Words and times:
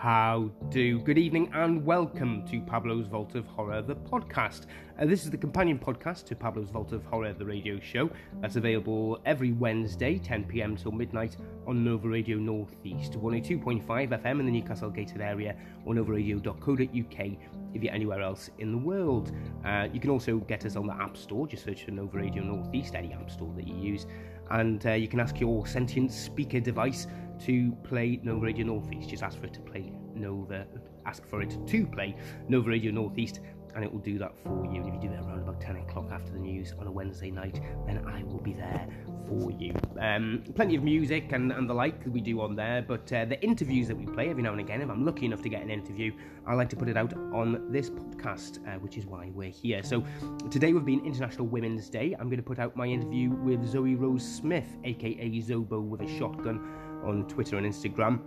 How 0.00 0.50
do? 0.70 0.98
Good 1.00 1.18
evening 1.18 1.50
and 1.52 1.84
welcome 1.84 2.46
to 2.46 2.62
Pablo's 2.62 3.06
Vault 3.06 3.34
of 3.34 3.44
Horror, 3.44 3.82
the 3.82 3.96
podcast. 3.96 4.64
Uh, 4.98 5.04
this 5.04 5.24
is 5.24 5.30
the 5.30 5.36
companion 5.36 5.78
podcast 5.78 6.24
to 6.28 6.34
Pablo's 6.34 6.70
Vault 6.70 6.92
of 6.92 7.04
Horror, 7.04 7.34
the 7.34 7.44
radio 7.44 7.78
show. 7.78 8.08
That's 8.40 8.56
available 8.56 9.20
every 9.26 9.52
Wednesday, 9.52 10.16
10 10.16 10.44
pm 10.44 10.74
till 10.78 10.92
midnight 10.92 11.36
on 11.66 11.84
Nova 11.84 12.08
Radio 12.08 12.38
Northeast, 12.38 13.12
102.5 13.12 13.84
FM 13.84 14.40
in 14.40 14.46
the 14.46 14.52
Newcastle 14.52 14.88
Gateshead 14.88 15.20
area, 15.20 15.54
or 15.84 15.92
novaradio.co.uk 15.92 17.38
if 17.74 17.82
you're 17.82 17.92
anywhere 17.92 18.22
else 18.22 18.48
in 18.58 18.72
the 18.72 18.78
world. 18.78 19.32
Uh, 19.66 19.86
you 19.92 20.00
can 20.00 20.08
also 20.08 20.38
get 20.38 20.64
us 20.64 20.76
on 20.76 20.86
the 20.86 20.94
App 20.94 21.14
Store, 21.14 21.46
just 21.46 21.64
search 21.64 21.84
for 21.84 21.90
Nova 21.90 22.16
Radio 22.16 22.42
Northeast, 22.42 22.94
any 22.94 23.12
app 23.12 23.30
store 23.30 23.52
that 23.54 23.68
you 23.68 23.76
use, 23.76 24.06
and 24.50 24.86
uh, 24.86 24.92
you 24.92 25.08
can 25.08 25.20
ask 25.20 25.38
your 25.38 25.66
sentient 25.66 26.10
speaker 26.10 26.58
device 26.58 27.06
to 27.40 27.72
play 27.82 28.20
Nova 28.22 28.44
Radio 28.44 28.66
Northeast. 28.66 29.10
Just 29.10 29.22
ask 29.22 29.38
for 29.38 29.46
it 29.46 29.54
to 29.54 29.60
play 29.60 29.92
Nova, 30.14 30.66
ask 31.06 31.26
for 31.26 31.42
it 31.42 31.56
to 31.66 31.86
play 31.86 32.16
Nova 32.48 32.68
Radio 32.68 32.92
Northeast, 32.92 33.40
and 33.74 33.84
it 33.84 33.92
will 33.92 34.00
do 34.00 34.18
that 34.18 34.36
for 34.44 34.66
you. 34.66 34.82
And 34.82 34.88
if 34.88 34.94
you 34.94 35.00
do 35.00 35.08
that 35.08 35.24
around 35.24 35.40
about 35.40 35.60
10 35.60 35.76
o'clock 35.76 36.10
after 36.10 36.32
the 36.32 36.38
news 36.38 36.74
on 36.78 36.86
a 36.86 36.90
Wednesday 36.90 37.30
night, 37.30 37.60
then 37.86 38.04
I 38.06 38.22
will 38.24 38.40
be 38.40 38.52
there 38.52 38.86
for 39.28 39.50
you. 39.52 39.74
Um, 40.00 40.42
plenty 40.54 40.74
of 40.76 40.82
music 40.82 41.32
and, 41.32 41.52
and 41.52 41.68
the 41.68 41.74
like 41.74 42.02
that 42.04 42.10
we 42.10 42.20
do 42.20 42.40
on 42.40 42.56
there, 42.56 42.82
but 42.82 43.12
uh, 43.12 43.24
the 43.24 43.40
interviews 43.42 43.88
that 43.88 43.96
we 43.96 44.06
play 44.06 44.28
every 44.28 44.42
now 44.42 44.52
and 44.52 44.60
again, 44.60 44.80
if 44.80 44.90
I'm 44.90 45.04
lucky 45.04 45.26
enough 45.26 45.42
to 45.42 45.48
get 45.48 45.62
an 45.62 45.70
interview, 45.70 46.12
I 46.46 46.54
like 46.54 46.68
to 46.70 46.76
put 46.76 46.88
it 46.88 46.96
out 46.96 47.12
on 47.32 47.70
this 47.70 47.90
podcast, 47.90 48.58
uh, 48.66 48.78
which 48.80 48.96
is 48.96 49.06
why 49.06 49.30
we're 49.34 49.50
here. 49.50 49.82
So 49.82 50.04
today 50.50 50.72
we've 50.72 50.84
been 50.84 51.04
International 51.04 51.46
Women's 51.46 51.88
Day. 51.88 52.16
I'm 52.18 52.26
going 52.26 52.38
to 52.38 52.42
put 52.42 52.58
out 52.58 52.76
my 52.76 52.86
interview 52.86 53.30
with 53.30 53.64
Zoe 53.64 53.94
Rose 53.94 54.26
Smith, 54.26 54.66
aka 54.84 55.30
Zobo 55.40 55.82
with 55.82 56.02
a 56.02 56.18
shotgun 56.18 56.66
on 57.04 57.26
Twitter 57.28 57.56
and 57.56 57.66
Instagram 57.66 58.20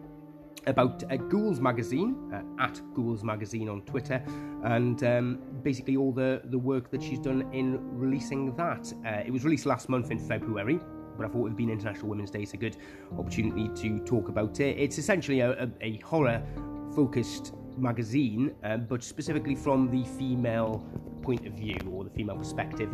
about 0.68 1.04
uh, 1.12 1.18
Ghouls 1.18 1.60
Magazine, 1.60 2.16
uh, 2.34 2.64
at 2.64 2.82
Ghouls 2.94 3.24
Magazine 3.24 3.70
on 3.70 3.82
Twitter, 3.82 4.24
and 4.64 5.04
um, 5.04 5.40
basically 5.62 5.98
all 5.98 6.12
the, 6.12 6.42
the 6.46 6.58
work 6.58 6.90
that 6.92 7.02
she's 7.02 7.20
done 7.20 7.50
in 7.54 7.80
releasing 7.98 8.56
that. 8.56 8.94
Uh, 9.06 9.24
it 9.26 9.32
was 9.32 9.44
released 9.44 9.66
last 9.66 9.90
month 9.90 10.12
in 10.12 10.20
February, 10.20 10.80
but 11.18 11.26
I 11.26 11.30
thought 11.30 11.44
with 11.44 11.56
being 11.56 11.70
International 11.70 12.08
Women's 12.08 12.32
Day, 12.32 12.42
it's 12.42 12.54
a 12.54 12.58
good 12.58 12.78
opportunity 13.18 13.70
to 13.82 14.00
talk 14.06 14.30
about 14.30 14.60
it. 14.60 14.78
It's 14.78 14.98
essentially 14.98 15.42
a, 15.42 15.64
a, 15.64 15.70
a 15.82 15.98
horror 15.98 16.42
focused 16.96 17.54
magazine, 17.78 18.56
uh, 18.64 18.78
but 18.78 19.04
specifically 19.04 19.56
from 19.56 19.90
the 19.90 20.04
female 20.18 20.86
point 21.22 21.46
of 21.46 21.54
view 21.54 21.78
or 21.92 22.04
the 22.04 22.10
female 22.10 22.38
perspective. 22.38 22.90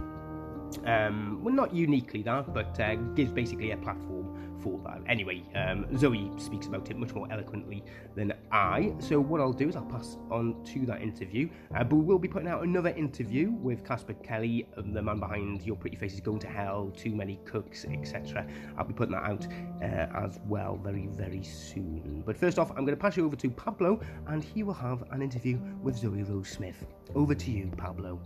Um, 0.85 1.43
well, 1.43 1.53
not 1.53 1.73
uniquely 1.73 2.21
that, 2.23 2.53
but 2.53 2.79
uh, 2.79 2.95
gives 3.15 3.31
basically 3.31 3.71
a 3.71 3.77
platform 3.77 4.38
for 4.61 4.79
that. 4.85 5.01
Anyway, 5.07 5.43
um, 5.55 5.85
Zoe 5.97 6.31
speaks 6.37 6.67
about 6.67 6.89
it 6.89 6.97
much 6.97 7.13
more 7.13 7.27
eloquently 7.31 7.83
than 8.15 8.33
I. 8.51 8.93
So 8.99 9.19
what 9.19 9.41
I'll 9.41 9.53
do 9.53 9.69
is 9.69 9.75
I'll 9.75 9.83
pass 9.83 10.17
on 10.29 10.63
to 10.65 10.85
that 10.87 11.01
interview. 11.01 11.49
Uh, 11.75 11.83
but 11.83 11.95
we 11.95 12.03
will 12.03 12.19
be 12.19 12.27
putting 12.27 12.47
out 12.47 12.63
another 12.63 12.89
interview 12.89 13.51
with 13.51 13.85
Casper 13.85 14.13
Kelly, 14.13 14.67
um, 14.77 14.93
the 14.93 15.01
man 15.01 15.19
behind 15.19 15.63
Your 15.63 15.75
Pretty 15.75 15.95
Face 15.95 16.13
is 16.13 16.19
Going 16.19 16.39
to 16.39 16.47
Hell, 16.47 16.91
Too 16.95 17.15
Many 17.15 17.39
Cooks, 17.45 17.85
etc. 17.85 18.45
I'll 18.77 18.85
be 18.85 18.93
putting 18.93 19.13
that 19.13 19.23
out 19.23 19.47
uh, 19.81 20.25
as 20.25 20.39
well 20.47 20.79
very, 20.83 21.07
very 21.07 21.43
soon. 21.43 22.23
But 22.25 22.37
first 22.37 22.59
off, 22.59 22.69
I'm 22.71 22.85
going 22.85 22.95
to 22.95 22.97
pass 22.97 23.17
you 23.17 23.25
over 23.25 23.35
to 23.35 23.49
Pablo, 23.49 23.99
and 24.27 24.43
he 24.43 24.63
will 24.63 24.73
have 24.73 25.03
an 25.11 25.21
interview 25.21 25.59
with 25.81 25.97
Zoe 25.97 26.23
Rose 26.23 26.49
Smith. 26.49 26.85
Over 27.15 27.35
to 27.35 27.51
you, 27.51 27.71
Pablo. 27.77 28.19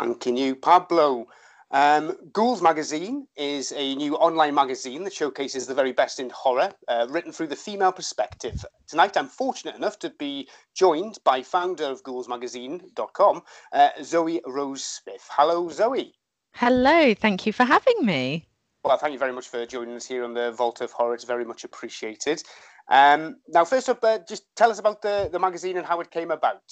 Thanking 0.00 0.38
you, 0.38 0.56
Pablo. 0.56 1.26
Um, 1.70 2.16
Ghouls 2.32 2.62
Magazine 2.62 3.26
is 3.36 3.70
a 3.76 3.94
new 3.96 4.16
online 4.16 4.54
magazine 4.54 5.04
that 5.04 5.12
showcases 5.12 5.66
the 5.66 5.74
very 5.74 5.92
best 5.92 6.18
in 6.18 6.30
horror, 6.30 6.72
uh, 6.88 7.06
written 7.10 7.32
through 7.32 7.48
the 7.48 7.56
female 7.56 7.92
perspective. 7.92 8.64
Tonight, 8.88 9.18
I'm 9.18 9.28
fortunate 9.28 9.76
enough 9.76 9.98
to 9.98 10.08
be 10.18 10.48
joined 10.74 11.18
by 11.22 11.42
founder 11.42 11.84
of 11.84 12.02
ghoulsmagazine.com, 12.02 13.42
uh, 13.74 13.88
Zoe 14.02 14.40
Rose 14.46 14.82
Smith. 14.82 15.28
Hello, 15.28 15.68
Zoe. 15.68 16.14
Hello, 16.54 17.12
thank 17.12 17.44
you 17.44 17.52
for 17.52 17.64
having 17.64 18.02
me. 18.02 18.48
Well, 18.82 18.96
thank 18.96 19.12
you 19.12 19.18
very 19.18 19.34
much 19.34 19.48
for 19.48 19.66
joining 19.66 19.96
us 19.96 20.06
here 20.06 20.24
on 20.24 20.32
the 20.32 20.50
Vault 20.52 20.80
of 20.80 20.92
Horror. 20.92 21.12
It's 21.12 21.24
very 21.24 21.44
much 21.44 21.64
appreciated. 21.64 22.42
Um, 22.88 23.36
now, 23.48 23.66
first 23.66 23.90
up, 23.90 24.02
uh, 24.02 24.20
just 24.26 24.44
tell 24.56 24.70
us 24.70 24.78
about 24.78 25.02
the, 25.02 25.28
the 25.30 25.38
magazine 25.38 25.76
and 25.76 25.84
how 25.84 26.00
it 26.00 26.10
came 26.10 26.30
about. 26.30 26.62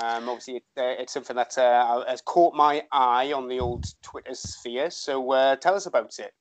Um, 0.00 0.28
obviously, 0.28 0.56
it, 0.56 0.64
uh, 0.78 1.00
it's 1.00 1.12
something 1.12 1.36
that 1.36 1.56
uh, 1.58 2.04
has 2.06 2.22
caught 2.22 2.54
my 2.54 2.82
eye 2.92 3.32
on 3.32 3.48
the 3.48 3.60
old 3.60 3.84
Twitter 4.02 4.34
sphere. 4.34 4.90
So 4.90 5.32
uh, 5.32 5.56
tell 5.56 5.74
us 5.74 5.86
about 5.86 6.18
it. 6.18 6.32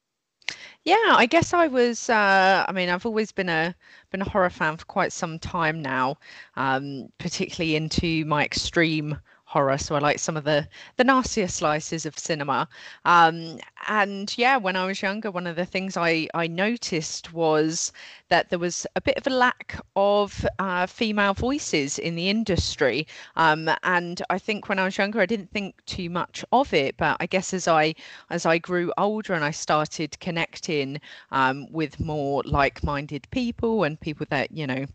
Yeah, 0.83 0.95
I 1.05 1.25
guess 1.27 1.53
I 1.53 1.67
was. 1.67 2.09
Uh, 2.09 2.65
I 2.67 2.71
mean, 2.71 2.89
I've 2.89 3.05
always 3.05 3.31
been 3.31 3.49
a 3.49 3.75
been 4.09 4.21
a 4.21 4.29
horror 4.29 4.49
fan 4.49 4.77
for 4.77 4.85
quite 4.85 5.11
some 5.11 5.37
time 5.37 5.81
now, 5.81 6.17
um, 6.55 7.09
particularly 7.19 7.75
into 7.75 8.25
my 8.25 8.43
extreme 8.43 9.19
horror 9.51 9.77
so 9.77 9.95
i 9.95 9.99
like 9.99 10.17
some 10.17 10.37
of 10.37 10.45
the 10.45 10.65
the 10.95 11.03
nastier 11.03 11.47
slices 11.47 12.05
of 12.05 12.17
cinema. 12.17 12.69
Um, 13.03 13.59
and 13.89 14.33
yeah 14.37 14.55
when 14.55 14.77
i 14.77 14.85
was 14.85 15.01
younger 15.01 15.29
one 15.29 15.45
of 15.45 15.57
the 15.57 15.65
things 15.65 15.97
i 15.97 16.29
i 16.33 16.47
noticed 16.47 17.33
was 17.33 17.91
that 18.29 18.49
there 18.49 18.59
was 18.59 18.87
a 18.95 19.01
bit 19.01 19.17
of 19.17 19.27
a 19.27 19.29
lack 19.29 19.77
of 19.97 20.45
uh, 20.59 20.85
female 20.85 21.33
voices 21.33 21.99
in 21.99 22.15
the 22.15 22.29
industry. 22.29 23.05
Um, 23.35 23.69
and 23.83 24.21
i 24.29 24.39
think 24.39 24.69
when 24.69 24.79
i 24.79 24.85
was 24.85 24.97
younger 24.97 25.19
i 25.19 25.25
didn't 25.25 25.51
think 25.51 25.83
too 25.85 26.09
much 26.09 26.45
of 26.53 26.73
it 26.73 26.95
but 26.95 27.17
i 27.19 27.25
guess 27.25 27.53
as 27.53 27.67
i 27.67 27.93
as 28.29 28.45
i 28.45 28.57
grew 28.57 28.93
older 28.97 29.33
and 29.33 29.43
i 29.43 29.51
started 29.51 30.17
connecting 30.21 31.01
um, 31.31 31.69
with 31.71 31.99
more 31.99 32.41
like-minded 32.45 33.27
people 33.31 33.83
and 33.83 33.99
people 33.99 34.25
that 34.29 34.51
you 34.51 34.65
know 34.65 34.85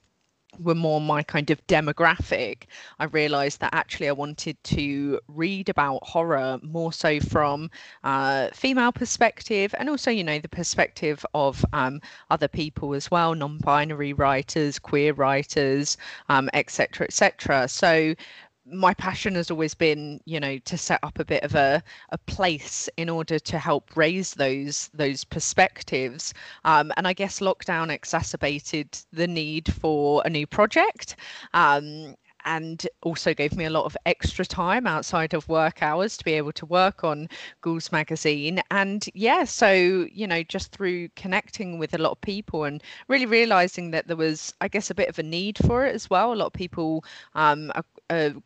were 0.60 0.74
more 0.74 1.00
my 1.00 1.22
kind 1.22 1.50
of 1.50 1.64
demographic, 1.66 2.64
I 2.98 3.04
realized 3.04 3.60
that 3.60 3.74
actually 3.74 4.08
I 4.08 4.12
wanted 4.12 4.62
to 4.64 5.20
read 5.28 5.68
about 5.68 6.02
horror 6.02 6.58
more 6.62 6.92
so 6.92 7.20
from 7.20 7.70
uh, 8.04 8.48
female 8.52 8.92
perspective 8.92 9.74
and 9.78 9.88
also, 9.88 10.10
you 10.10 10.24
know, 10.24 10.38
the 10.38 10.48
perspective 10.48 11.24
of 11.34 11.64
um, 11.72 12.00
other 12.30 12.48
people 12.48 12.94
as 12.94 13.10
well, 13.10 13.34
non-binary 13.34 14.12
writers, 14.12 14.78
queer 14.78 15.12
writers, 15.12 15.96
um, 16.28 16.48
etc., 16.54 17.06
etc. 17.06 17.68
So 17.68 18.14
my 18.70 18.92
passion 18.94 19.34
has 19.34 19.50
always 19.50 19.74
been 19.74 20.20
you 20.24 20.40
know 20.40 20.58
to 20.58 20.76
set 20.76 20.98
up 21.02 21.18
a 21.18 21.24
bit 21.24 21.42
of 21.42 21.54
a, 21.54 21.82
a 22.10 22.18
place 22.18 22.88
in 22.96 23.08
order 23.08 23.38
to 23.38 23.58
help 23.58 23.96
raise 23.96 24.34
those 24.34 24.90
those 24.92 25.24
perspectives 25.24 26.34
um, 26.64 26.92
and 26.96 27.06
i 27.06 27.12
guess 27.12 27.40
lockdown 27.40 27.90
exacerbated 27.90 28.88
the 29.12 29.26
need 29.26 29.72
for 29.72 30.22
a 30.24 30.30
new 30.30 30.46
project 30.46 31.16
um, 31.54 32.14
and 32.46 32.86
also 33.02 33.34
gave 33.34 33.56
me 33.56 33.64
a 33.64 33.70
lot 33.70 33.84
of 33.84 33.96
extra 34.06 34.46
time 34.46 34.86
outside 34.86 35.34
of 35.34 35.48
work 35.48 35.82
hours 35.82 36.16
to 36.16 36.24
be 36.24 36.32
able 36.32 36.52
to 36.52 36.64
work 36.64 37.02
on 37.02 37.28
Ghouls 37.60 37.90
magazine. 37.90 38.62
And 38.70 39.04
yeah, 39.14 39.42
so, 39.44 39.72
you 39.72 40.28
know, 40.28 40.44
just 40.44 40.70
through 40.70 41.08
connecting 41.16 41.76
with 41.78 41.92
a 41.92 41.98
lot 41.98 42.12
of 42.12 42.20
people 42.20 42.62
and 42.62 42.82
really 43.08 43.26
realizing 43.26 43.90
that 43.90 44.06
there 44.06 44.16
was, 44.16 44.54
I 44.60 44.68
guess, 44.68 44.90
a 44.90 44.94
bit 44.94 45.08
of 45.08 45.18
a 45.18 45.24
need 45.24 45.58
for 45.66 45.84
it 45.84 45.94
as 45.94 46.08
well. 46.08 46.32
A 46.32 46.36
lot 46.36 46.46
of 46.46 46.52
people 46.52 47.04
um, 47.34 47.72
are, 47.74 47.84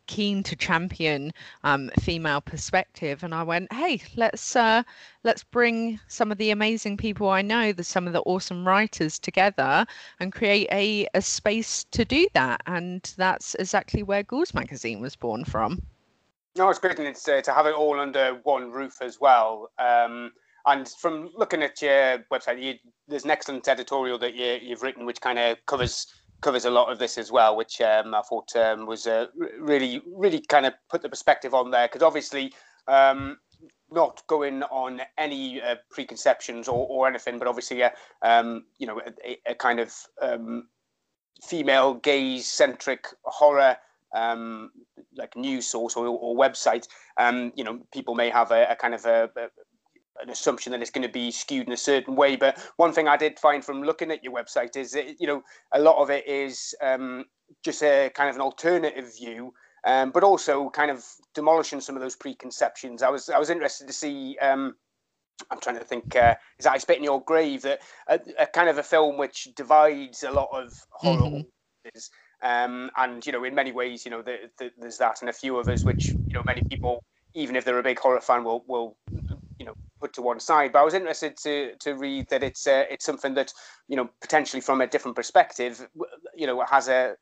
keen 0.07 0.43
to 0.43 0.55
champion 0.55 1.33
um, 1.63 1.89
female 1.99 2.41
perspective. 2.41 3.23
And 3.23 3.33
I 3.33 3.43
went, 3.43 3.71
hey, 3.71 4.01
let's 4.15 4.55
uh, 4.55 4.83
let's 5.23 5.43
bring 5.43 5.99
some 6.07 6.31
of 6.31 6.37
the 6.37 6.51
amazing 6.51 6.97
people 6.97 7.29
I 7.29 7.41
know, 7.41 7.71
the, 7.71 7.83
some 7.83 8.07
of 8.07 8.13
the 8.13 8.21
awesome 8.21 8.67
writers 8.67 9.19
together 9.19 9.85
and 10.19 10.31
create 10.31 10.67
a, 10.71 11.07
a 11.13 11.21
space 11.21 11.85
to 11.91 12.05
do 12.05 12.27
that. 12.33 12.61
And 12.65 13.13
that's 13.17 13.55
exactly 13.55 14.03
where 14.03 14.23
Ghouls 14.23 14.53
Magazine 14.53 15.01
was 15.01 15.15
born 15.15 15.45
from. 15.45 15.81
No, 16.57 16.69
it's 16.69 16.79
great, 16.79 16.99
and 16.99 17.07
it's 17.07 17.27
uh, 17.27 17.41
to 17.41 17.53
have 17.53 17.65
it 17.65 17.73
all 17.73 17.99
under 17.99 18.39
one 18.43 18.71
roof 18.71 19.01
as 19.01 19.21
well. 19.21 19.71
Um, 19.79 20.33
and 20.65 20.87
from 20.87 21.29
looking 21.35 21.63
at 21.63 21.81
your 21.81 22.19
website, 22.31 22.61
you, 22.61 22.75
there's 23.07 23.23
an 23.23 23.31
excellent 23.31 23.67
editorial 23.67 24.17
that 24.19 24.35
you, 24.35 24.69
have 24.69 24.83
written, 24.83 25.05
which 25.05 25.21
kind 25.21 25.39
of 25.39 25.57
covers 25.65 26.13
covers 26.41 26.65
a 26.65 26.69
lot 26.69 26.91
of 26.91 26.99
this 26.99 27.17
as 27.17 27.31
well, 27.31 27.55
which 27.55 27.81
um, 27.81 28.13
I 28.13 28.21
thought 28.21 28.55
um, 28.55 28.85
was 28.85 29.07
uh, 29.07 29.27
really, 29.59 30.01
really 30.05 30.41
kind 30.41 30.65
of 30.65 30.73
put 30.89 31.01
the 31.01 31.09
perspective 31.09 31.53
on 31.53 31.71
there. 31.71 31.87
Because 31.87 32.01
obviously, 32.01 32.53
um, 32.87 33.37
not 33.91 34.23
going 34.27 34.63
on 34.63 35.01
any 35.17 35.61
uh, 35.61 35.75
preconceptions 35.89 36.67
or, 36.67 36.87
or 36.87 37.07
anything, 37.07 37.37
but 37.37 37.47
obviously, 37.47 37.83
uh, 37.83 37.89
um, 38.21 38.65
you 38.77 38.87
know, 38.87 39.01
a, 39.25 39.37
a 39.51 39.55
kind 39.55 39.79
of 39.79 39.93
um, 40.21 40.67
female 41.43 41.95
gaze 41.95 42.47
centric 42.47 43.07
horror 43.23 43.77
um, 44.13 44.71
like 45.15 45.35
news 45.35 45.67
source 45.67 45.95
or, 45.95 46.07
or 46.07 46.35
website. 46.35 46.87
You 47.55 47.63
know, 47.63 47.79
people 47.93 48.15
may 48.15 48.29
have 48.29 48.51
a, 48.51 48.67
a 48.71 48.75
kind 48.75 48.93
of 48.93 49.05
a 49.05 49.29
an 50.21 50.29
assumption 50.29 50.71
that 50.71 50.81
it's 50.81 50.91
going 50.91 51.07
to 51.07 51.11
be 51.11 51.31
skewed 51.31 51.67
in 51.67 51.73
a 51.73 51.77
certain 51.77 52.15
way. 52.15 52.35
But 52.35 52.59
one 52.77 52.93
thing 52.93 53.07
I 53.07 53.17
did 53.17 53.39
find 53.39 53.63
from 53.63 53.83
looking 53.83 54.11
at 54.11 54.23
your 54.23 54.33
website 54.33 54.75
is 54.75 54.91
that, 54.91 55.19
you 55.19 55.27
know, 55.27 55.43
a 55.73 55.79
lot 55.79 56.01
of 56.01 56.09
it 56.09 56.27
is 56.27 56.75
um, 56.81 57.25
just 57.63 57.81
a 57.83 58.11
kind 58.13 58.29
of 58.29 58.35
an 58.35 58.41
alternative 58.41 59.15
view 59.17 59.53
um, 59.83 60.11
but 60.11 60.23
also 60.23 60.69
kind 60.69 60.91
of 60.91 61.03
demolishing 61.33 61.81
some 61.81 61.95
of 61.95 62.01
those 62.01 62.15
preconceptions. 62.15 63.01
I 63.01 63.09
was 63.09 63.29
I 63.29 63.39
was 63.39 63.49
interested 63.49 63.87
to 63.87 63.93
see 63.93 64.37
um, 64.41 64.75
I'm 65.49 65.59
trying 65.59 65.77
to 65.77 65.83
think. 65.83 66.15
Uh, 66.15 66.35
is 66.59 66.65
that 66.65 66.73
I 66.73 66.77
Spit 66.77 66.97
in 66.97 67.03
Your 67.03 67.23
Grave? 67.23 67.63
That 67.63 67.79
a, 68.07 68.19
a, 68.37 68.47
kind 68.47 68.69
of 68.69 68.77
a 68.77 68.83
film 68.83 69.17
which 69.17 69.49
divides 69.55 70.23
a 70.23 70.31
lot 70.31 70.49
of 70.53 70.73
horror. 70.91 71.21
Mm-hmm. 71.21 71.97
Um, 72.43 72.91
and 72.97 73.25
you 73.25 73.31
know, 73.31 73.43
in 73.43 73.55
many 73.55 73.71
ways, 73.71 74.05
you 74.05 74.11
know, 74.11 74.21
the, 74.21 74.37
the, 74.59 74.71
there's 74.77 74.97
that, 74.97 75.21
and 75.21 75.29
a 75.29 75.33
few 75.33 75.57
of 75.57 75.67
us, 75.67 75.83
which 75.83 76.09
you 76.09 76.33
know, 76.33 76.43
many 76.43 76.61
people, 76.69 77.03
even 77.33 77.55
if 77.55 77.65
they're 77.65 77.79
a 77.79 77.83
big 77.83 77.99
horror 77.99 78.21
fan, 78.21 78.43
will 78.43 78.63
will 78.67 78.97
you 79.57 79.65
know 79.65 79.73
put 80.01 80.13
to 80.13 80.21
one 80.21 80.39
side. 80.39 80.71
But 80.73 80.79
I 80.79 80.83
was 80.83 80.93
interested 80.93 81.37
to 81.37 81.75
to 81.79 81.93
read 81.93 82.29
that 82.29 82.43
it's 82.43 82.67
uh, 82.67 82.85
it's 82.89 83.05
something 83.05 83.33
that 83.35 83.53
you 83.87 83.95
know 83.95 84.09
potentially 84.19 84.61
from 84.61 84.81
a 84.81 84.87
different 84.87 85.15
perspective, 85.15 85.87
you 86.35 86.47
know, 86.47 86.63
has 86.69 86.87
a 86.87 87.15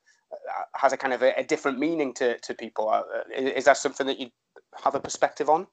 has 0.76 0.94
a 0.94 0.98
kind 0.98 1.14
of 1.14 1.22
a, 1.22 1.34
a 1.38 1.44
different 1.44 1.80
meaning 1.80 2.14
to 2.16 2.38
to 2.40 2.54
people. 2.54 2.90
Uh, 2.90 3.04
is 3.36 3.66
that 3.66 3.78
something 3.78 4.08
that 4.08 4.20
you 4.20 4.30
have 4.84 4.96
a 4.96 5.00
perspective 5.00 5.50
on? 5.50 5.68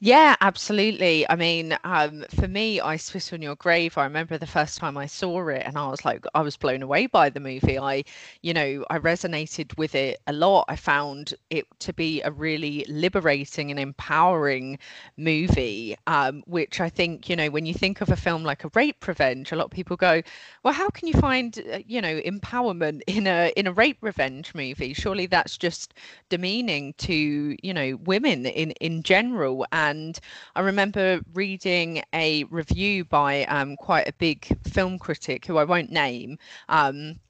Yeah, 0.00 0.36
absolutely. 0.40 1.28
I 1.28 1.36
mean, 1.36 1.76
um, 1.84 2.24
for 2.30 2.46
me, 2.48 2.80
I 2.80 2.96
Spit 2.96 3.32
on 3.32 3.42
Your 3.42 3.56
Grave. 3.56 3.96
I 3.98 4.04
remember 4.04 4.38
the 4.38 4.46
first 4.46 4.78
time 4.78 4.96
I 4.96 5.06
saw 5.06 5.48
it, 5.48 5.62
and 5.64 5.76
I 5.76 5.86
was 5.88 6.04
like, 6.04 6.24
I 6.34 6.42
was 6.42 6.56
blown 6.56 6.82
away 6.82 7.06
by 7.06 7.28
the 7.30 7.40
movie. 7.40 7.78
I, 7.78 8.04
you 8.42 8.54
know, 8.54 8.84
I 8.90 8.98
resonated 8.98 9.76
with 9.76 9.94
it 9.94 10.20
a 10.26 10.32
lot. 10.32 10.66
I 10.68 10.76
found 10.76 11.34
it 11.50 11.66
to 11.80 11.92
be 11.92 12.22
a 12.22 12.30
really 12.30 12.84
liberating 12.88 13.70
and 13.70 13.80
empowering 13.80 14.78
movie, 15.16 15.96
um, 16.06 16.42
which 16.46 16.80
I 16.80 16.88
think, 16.88 17.28
you 17.28 17.36
know, 17.36 17.48
when 17.50 17.66
you 17.66 17.74
think 17.74 18.00
of 18.00 18.10
a 18.10 18.16
film 18.16 18.44
like 18.44 18.64
a 18.64 18.70
rape 18.74 19.06
revenge, 19.06 19.52
a 19.52 19.56
lot 19.56 19.66
of 19.66 19.70
people 19.70 19.96
go, 19.96 20.22
well, 20.62 20.74
how 20.74 20.88
can 20.90 21.08
you 21.08 21.14
find, 21.14 21.58
uh, 21.72 21.78
you 21.86 22.00
know, 22.00 22.20
empowerment 22.20 23.02
in 23.06 23.26
a 23.26 23.52
in 23.56 23.66
a 23.66 23.72
rape 23.72 23.98
revenge 24.00 24.54
movie? 24.54 24.94
Surely 24.94 25.26
that's 25.26 25.56
just 25.56 25.94
demeaning 26.28 26.94
to, 26.98 27.56
you 27.62 27.74
know, 27.74 27.96
women 28.04 28.46
in 28.46 28.70
in 28.72 29.02
general 29.02 29.63
and 29.72 30.18
I 30.54 30.60
remember 30.60 31.20
reading 31.32 32.02
a 32.14 32.44
review 32.44 33.04
by 33.04 33.44
um, 33.44 33.76
quite 33.76 34.08
a 34.08 34.12
big 34.14 34.46
film 34.68 34.98
critic 34.98 35.46
who 35.46 35.58
I 35.58 35.64
won't 35.64 35.90
name. 35.90 36.38
Um, 36.68 37.20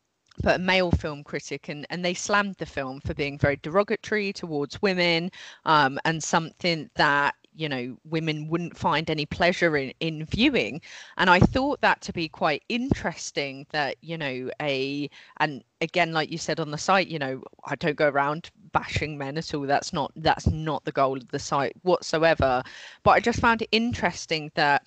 but 0.43 0.57
a 0.57 0.63
male 0.63 0.91
film 0.91 1.23
critic 1.23 1.69
and, 1.69 1.87
and 1.91 2.05
they 2.05 2.15
slammed 2.15 2.57
the 2.57 2.67
film 2.67 3.01
for 3.01 3.15
being 3.15 3.39
very 3.39 3.57
derogatory 3.63 4.33
towards 4.33 4.83
women 4.83 5.31
um, 5.65 5.99
and 6.05 6.23
something 6.23 6.91
that 6.97 7.35
you 7.55 7.69
know 7.69 7.97
women 8.05 8.49
wouldn't 8.49 8.77
find 8.77 9.09
any 9.09 9.25
pleasure 9.27 9.77
in 9.77 9.93
in 10.01 10.25
viewing 10.27 10.81
and 11.19 11.31
i 11.31 11.39
thought 11.39 11.81
that 11.81 12.01
to 12.01 12.13
be 12.13 12.29
quite 12.29 12.63
interesting 12.69 13.65
that 13.71 13.97
you 14.01 14.19
know 14.19 14.51
a 14.61 15.09
and 15.39 15.63
again 15.81 16.13
like 16.13 16.31
you 16.31 16.39
said 16.39 16.59
on 16.59 16.71
the 16.71 16.79
site 16.79 17.07
you 17.07 17.19
know 17.19 17.43
i 17.67 17.77
don't 17.77 17.97
go 17.97 18.09
around 18.09 18.51
bashing 18.75 19.17
men 19.17 19.39
at 19.39 19.55
all 19.55 19.63
that's 19.63 19.93
not 19.93 20.13
that's 20.17 20.47
not 20.49 20.85
the 20.85 20.93
goal 20.93 21.17
of 21.17 21.29
the 21.29 21.39
site 21.39 21.75
whatsoever. 21.83 22.63
But 23.03 23.13
i 23.13 23.21
just 23.21 23.41
found 23.41 23.63
it 23.63 23.69
interesting 23.73 24.51
that 24.55 24.83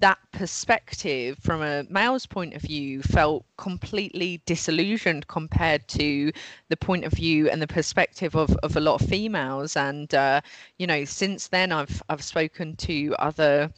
that 0.00 0.18
perspective 0.32 1.38
from 1.40 1.62
a 1.62 1.84
male's 1.88 2.26
point 2.26 2.54
of 2.54 2.62
view 2.62 3.02
felt 3.02 3.44
completely 3.56 4.42
disillusioned 4.44 5.28
compared 5.28 5.86
to 5.86 6.32
the 6.70 6.76
point 6.76 7.04
of 7.04 7.12
view 7.12 7.48
and 7.48 7.62
the 7.62 7.68
perspective 7.68 8.34
of, 8.34 8.50
of 8.64 8.76
a 8.76 8.80
lot 8.80 9.00
of 9.00 9.08
females. 9.08 9.76
And 9.76 10.12
uh, 10.14 10.40
you 10.78 10.86
know 10.86 11.04
since 11.04 11.48
then 11.48 11.72
i've 11.72 12.02
i've 12.08 12.24
spoken 12.24 12.74
to 12.76 13.14
other 13.18 13.70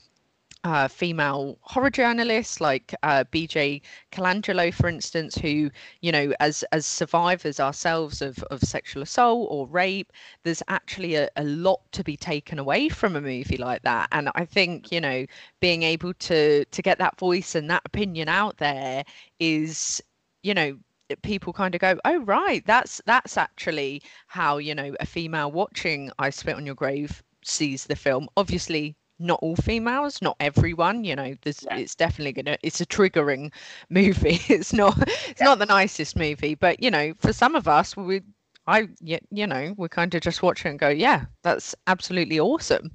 uh, 0.64 0.88
female 0.88 1.58
horror 1.62 1.90
journalists 1.90 2.60
like 2.60 2.94
uh, 3.02 3.24
BJ 3.32 3.80
Colangelo, 4.12 4.72
for 4.72 4.88
instance, 4.88 5.36
who, 5.36 5.70
you 6.00 6.12
know, 6.12 6.32
as 6.40 6.64
as 6.72 6.86
survivors 6.86 7.60
ourselves 7.60 8.20
of, 8.20 8.42
of 8.44 8.60
sexual 8.62 9.02
assault 9.02 9.48
or 9.50 9.66
rape, 9.66 10.12
there's 10.42 10.62
actually 10.68 11.14
a, 11.14 11.28
a 11.36 11.44
lot 11.44 11.80
to 11.92 12.02
be 12.02 12.16
taken 12.16 12.58
away 12.58 12.88
from 12.88 13.16
a 13.16 13.20
movie 13.20 13.56
like 13.56 13.82
that. 13.82 14.08
And 14.12 14.30
I 14.34 14.44
think, 14.44 14.90
you 14.90 15.00
know, 15.00 15.26
being 15.60 15.82
able 15.82 16.14
to 16.14 16.64
to 16.64 16.82
get 16.82 16.98
that 16.98 17.18
voice 17.18 17.54
and 17.54 17.70
that 17.70 17.82
opinion 17.84 18.28
out 18.28 18.58
there 18.58 19.04
is, 19.38 20.02
you 20.42 20.54
know, 20.54 20.78
people 21.22 21.52
kind 21.52 21.74
of 21.74 21.80
go 21.80 21.98
oh 22.04 22.18
right 22.24 22.66
that's 22.66 23.00
that's 23.06 23.38
actually 23.38 24.02
how 24.26 24.58
you 24.58 24.74
know 24.74 24.94
a 25.00 25.06
female 25.06 25.50
watching 25.50 26.10
i 26.18 26.28
spit 26.28 26.54
on 26.54 26.66
your 26.66 26.74
grave 26.74 27.22
sees 27.42 27.84
the 27.86 27.96
film 27.96 28.28
obviously 28.36 28.94
not 29.18 29.38
all 29.42 29.56
females, 29.56 30.22
not 30.22 30.36
everyone. 30.40 31.04
You 31.04 31.16
know, 31.16 31.34
there's 31.42 31.64
yeah. 31.64 31.76
it's 31.76 31.94
definitely 31.94 32.32
gonna 32.32 32.58
it's 32.62 32.80
a 32.80 32.86
triggering 32.86 33.52
movie. 33.90 34.40
It's 34.48 34.72
not 34.72 34.96
it's 34.98 35.40
yeah. 35.40 35.46
not 35.46 35.58
the 35.58 35.66
nicest 35.66 36.16
movie, 36.16 36.54
but 36.54 36.82
you 36.82 36.90
know, 36.90 37.14
for 37.18 37.32
some 37.32 37.54
of 37.54 37.68
us, 37.68 37.96
we 37.96 38.22
I 38.66 38.88
you 39.00 39.46
know 39.46 39.74
we 39.76 39.88
kind 39.88 40.14
of 40.14 40.20
just 40.20 40.42
watch 40.42 40.64
it 40.64 40.70
and 40.70 40.78
go, 40.78 40.88
yeah, 40.88 41.24
that's 41.42 41.74
absolutely 41.86 42.38
awesome. 42.38 42.90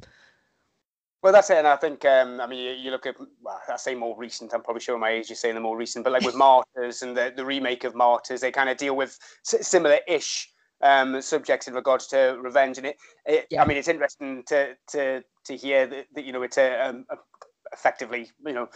Well, 1.23 1.31
that's 1.31 1.49
it, 1.49 1.57
and 1.57 1.67
I 1.67 1.77
think 1.77 2.03
um, 2.03 2.41
I 2.41 2.47
mean 2.47 2.59
you, 2.59 2.71
you, 2.71 2.91
look 2.91 3.05
at 3.05 3.15
well, 3.41 3.61
I 3.69 3.77
say 3.77 3.95
more 3.95 4.15
recent. 4.17 4.53
I'm 4.53 4.61
probably 4.61 4.81
showing 4.81 4.99
my 4.99 5.09
age. 5.09 5.29
You're 5.29 5.37
saying 5.37 5.55
the 5.55 5.61
more 5.61 5.77
recent, 5.77 6.03
but 6.03 6.11
like 6.11 6.23
with 6.23 6.35
Martyrs 6.75 7.01
and 7.01 7.15
the, 7.15 7.31
the 7.33 7.45
remake 7.45 7.85
of 7.85 7.95
Martyrs, 7.95 8.41
they 8.41 8.51
kind 8.51 8.69
of 8.69 8.75
deal 8.75 8.95
with 8.95 9.17
similar-ish 9.43 10.52
um, 10.83 11.21
subjects 11.21 11.67
in 11.67 11.73
regards 11.73 12.07
to 12.07 12.37
revenge. 12.41 12.77
And 12.77 12.87
it, 12.87 12.97
it 13.25 13.47
yeah. 13.49 13.63
I 13.63 13.65
mean, 13.65 13.77
it's 13.77 13.87
interesting 13.87 14.43
to 14.47 14.75
to 14.89 15.23
to 15.45 15.55
hear 15.55 15.87
that, 15.87 16.05
that 16.15 16.25
you 16.25 16.33
know 16.33 16.43
it's 16.43 16.57
a, 16.57 16.79
um, 16.87 17.05
a, 17.09 17.15
effectively 17.71 18.29
you 18.45 18.53
know 18.53 18.69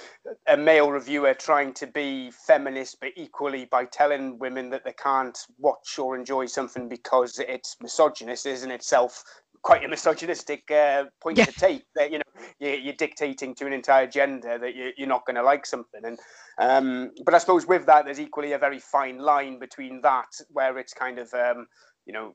a 0.48 0.57
male 0.57 0.89
reviewer 0.89 1.33
trying 1.33 1.74
to 1.74 1.88
be 1.88 2.31
feminist, 2.31 2.98
but 3.00 3.12
equally 3.15 3.65
by 3.65 3.86
telling 3.86 4.39
women 4.39 4.69
that 4.71 4.83
they 4.83 4.94
can't 4.94 5.38
watch 5.59 6.00
or 6.00 6.15
enjoy 6.15 6.45
something 6.45 6.89
because 6.89 7.39
it's 7.39 7.75
misogynist 7.81 8.45
is 8.45 8.63
in 8.63 8.71
itself 8.71 9.24
quite 9.62 9.83
a 9.83 9.88
misogynistic 9.88 10.69
uh, 10.71 11.06
point 11.21 11.38
yeah. 11.38 11.45
to 11.45 11.51
take 11.51 11.83
that 11.95 12.12
you 12.12 12.19
know 12.19 12.42
you're, 12.60 12.75
you're, 12.75 12.94
dictating 12.94 13.53
to 13.56 13.65
an 13.65 13.74
entire 13.74 14.07
gender 14.07 14.57
that 14.57 14.75
you, 14.75 14.92
are 15.03 15.07
not 15.07 15.25
going 15.25 15.36
to 15.36 15.44
like 15.44 15.65
something 15.65 16.01
and 16.06 16.19
um, 16.57 17.12
but 17.25 17.33
i 17.33 17.38
suppose 17.38 17.65
with 17.68 17.86
that 17.86 18.06
there's 18.06 18.19
equally 18.19 18.53
a 18.53 18.57
very 18.57 18.80
fine 18.80 19.18
line 19.18 19.60
between 19.60 20.00
that 20.01 20.27
where 20.50 20.77
it's 20.77 20.94
kind 20.94 21.19
of 21.19 21.33
um, 21.33 21.68
you 22.07 22.13
know, 22.13 22.33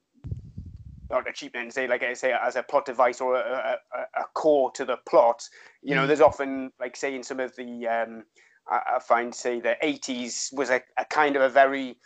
not 1.11 1.29
a 1.29 1.33
cheap 1.33 1.53
and 1.55 1.73
say 1.73 1.89
like 1.89 2.03
I 2.03 2.13
say 2.13 2.33
as 2.33 2.57
a 2.57 2.63
plot 2.63 2.87
device 2.87 3.21
or 3.21 3.37
a, 3.37 3.79
a, 3.95 4.21
a 4.21 4.25
core 4.35 4.71
to 4.73 4.85
the 4.85 4.99
plot. 5.09 5.43
You 5.83 5.95
know, 5.95 6.05
mm. 6.05 6.07
there's 6.07 6.21
often 6.21 6.71
like 6.79 6.97
say 6.97 7.15
in 7.15 7.23
some 7.23 7.41
of 7.41 7.57
the 7.57 7.89
um, 7.89 8.25
I, 8.69 8.97
I 8.97 8.99
find 9.01 9.35
say 9.35 9.61
the 9.61 9.77
80s 9.83 10.55
was 10.55 10.71
a, 10.71 10.81
a 10.99 11.05
kind 11.07 11.37
of 11.37 11.43
a 11.43 11.49
very 11.49 11.97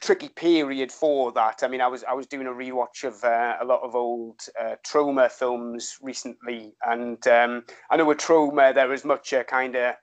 tricky 0.00 0.28
period 0.28 0.92
for 0.92 1.32
that. 1.32 1.62
I 1.62 1.68
mean, 1.68 1.80
I 1.80 1.88
was 1.88 2.04
I 2.04 2.14
was 2.14 2.26
doing 2.26 2.46
a 2.46 2.50
rewatch 2.50 3.04
of 3.04 3.22
uh, 3.24 3.56
a 3.60 3.64
lot 3.64 3.82
of 3.82 3.94
old 3.94 4.40
uh, 4.60 4.76
Troma 4.86 5.30
films 5.30 5.96
recently, 6.02 6.74
and 6.84 7.26
um, 7.28 7.64
I 7.90 7.96
know 7.96 8.04
with 8.04 8.18
Troma 8.18 8.74
there 8.74 8.88
was 8.88 9.04
much 9.04 9.32
a 9.32 9.44
kind 9.44 9.76
of 9.76 9.94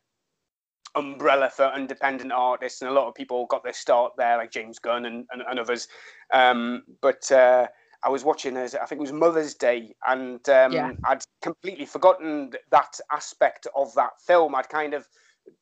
umbrella 0.95 1.49
for 1.49 1.71
independent 1.75 2.31
artists, 2.31 2.81
and 2.81 2.89
a 2.89 2.93
lot 2.93 3.07
of 3.07 3.15
people 3.15 3.45
got 3.47 3.63
their 3.63 3.73
start 3.73 4.13
there, 4.17 4.37
like 4.37 4.51
James 4.51 4.79
Gunn 4.79 5.05
and, 5.05 5.25
and, 5.31 5.41
and 5.47 5.59
others. 5.59 5.87
Um, 6.33 6.83
but 7.01 7.31
uh, 7.31 7.67
I 8.03 8.09
was 8.09 8.23
watching, 8.23 8.55
as 8.57 8.75
I 8.75 8.85
think 8.85 8.99
it 8.99 9.01
was 9.01 9.11
Mother's 9.11 9.55
Day, 9.55 9.95
and 10.07 10.47
um, 10.49 10.71
yeah. 10.71 10.91
I'd 11.05 11.23
completely 11.41 11.85
forgotten 11.85 12.51
that 12.71 12.99
aspect 13.11 13.67
of 13.75 13.93
that 13.95 14.11
film. 14.25 14.55
I'd 14.55 14.69
kind 14.69 14.93
of, 14.93 15.07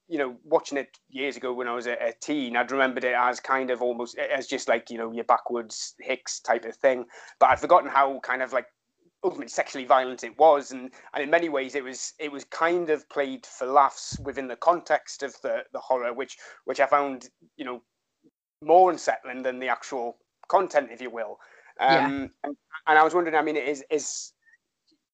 you 0.08 0.18
know, 0.18 0.36
watching 0.44 0.78
it 0.78 0.98
years 1.10 1.38
ago 1.38 1.54
when 1.54 1.68
I 1.68 1.74
was 1.74 1.88
a, 1.88 1.94
a 1.94 2.14
teen, 2.22 2.58
I'd 2.58 2.72
remembered 2.72 3.06
it 3.06 3.16
as 3.18 3.40
kind 3.40 3.72
of 3.72 3.82
almost 3.82 4.18
as 4.18 4.48
just 4.48 4.68
like 4.68 4.90
you 4.90 4.98
know 4.98 5.12
your 5.12 5.24
backwards 5.24 5.96
Hicks 6.00 6.40
type 6.40 6.66
of 6.66 6.76
thing. 6.76 7.06
But 7.40 7.50
I'd 7.50 7.60
forgotten 7.60 7.90
how 7.90 8.20
kind 8.20 8.42
of 8.42 8.52
like 8.52 8.68
ultimately 9.24 9.48
sexually 9.48 9.86
violent 9.86 10.24
it 10.24 10.38
was 10.38 10.72
and 10.72 10.92
and 11.14 11.24
in 11.24 11.30
many 11.30 11.50
ways 11.50 11.76
it 11.76 11.84
was 11.84 12.14
it 12.20 12.32
was 12.32 12.44
kind 12.46 12.90
of 12.90 13.08
played 13.10 13.46
for 13.46 13.66
laughs 13.66 14.20
within 14.20 14.48
the 14.48 14.56
context 14.56 15.24
of 15.24 15.36
the 15.42 15.64
the 15.72 15.80
horror 15.80 16.14
which 16.14 16.38
which 16.66 16.80
i 16.80 16.86
found 16.86 17.30
you 17.56 17.66
know 17.66 17.82
more 18.62 18.92
unsettling 18.92 19.42
than 19.42 19.60
the 19.60 19.68
actual 19.68 20.18
content 20.48 20.90
if 20.92 21.02
you 21.02 21.10
will 21.10 21.38
um 21.80 21.90
yeah. 21.90 22.28
and, 22.44 22.58
and 22.88 23.00
i 23.00 23.04
was 23.04 23.14
wondering 23.14 23.36
i 23.36 23.42
mean 23.42 23.56
is 23.56 23.84
is 23.90 24.34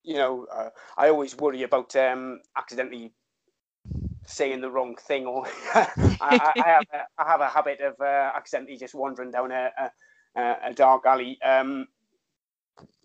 you 0.03 0.15
know 0.15 0.45
uh, 0.51 0.69
i 0.97 1.09
always 1.09 1.37
worry 1.37 1.63
about 1.63 1.95
um 1.95 2.39
accidentally 2.57 3.13
saying 4.25 4.61
the 4.61 4.69
wrong 4.69 4.95
thing 4.95 5.25
or 5.25 5.45
I, 5.73 6.51
I, 6.55 6.63
have 6.65 6.83
a, 6.93 7.21
I 7.21 7.27
have 7.27 7.41
a 7.41 7.47
habit 7.47 7.81
of 7.81 7.99
uh, 7.99 8.31
accidentally 8.35 8.77
just 8.77 8.93
wandering 8.93 9.31
down 9.31 9.51
a, 9.51 9.71
a, 10.35 10.55
a 10.65 10.73
dark 10.73 11.07
alley 11.07 11.39
um 11.41 11.87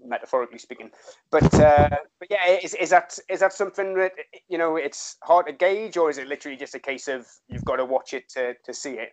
metaphorically 0.04 0.58
speaking. 0.58 0.90
But 1.30 1.54
uh, 1.54 1.88
but 2.18 2.30
yeah, 2.30 2.58
is, 2.62 2.74
is 2.74 2.90
that 2.90 3.18
is 3.28 3.40
that 3.40 3.52
something 3.52 3.94
that 3.94 4.12
you 4.48 4.58
know 4.58 4.76
it's 4.76 5.16
hard 5.22 5.46
to 5.46 5.52
gauge, 5.52 5.96
or 5.96 6.10
is 6.10 6.18
it 6.18 6.28
literally 6.28 6.56
just 6.56 6.74
a 6.74 6.80
case 6.80 7.08
of 7.08 7.26
you've 7.48 7.64
got 7.64 7.76
to 7.76 7.84
watch 7.84 8.12
it 8.14 8.28
to 8.30 8.54
to 8.64 8.74
see 8.74 8.92
it? 8.92 9.10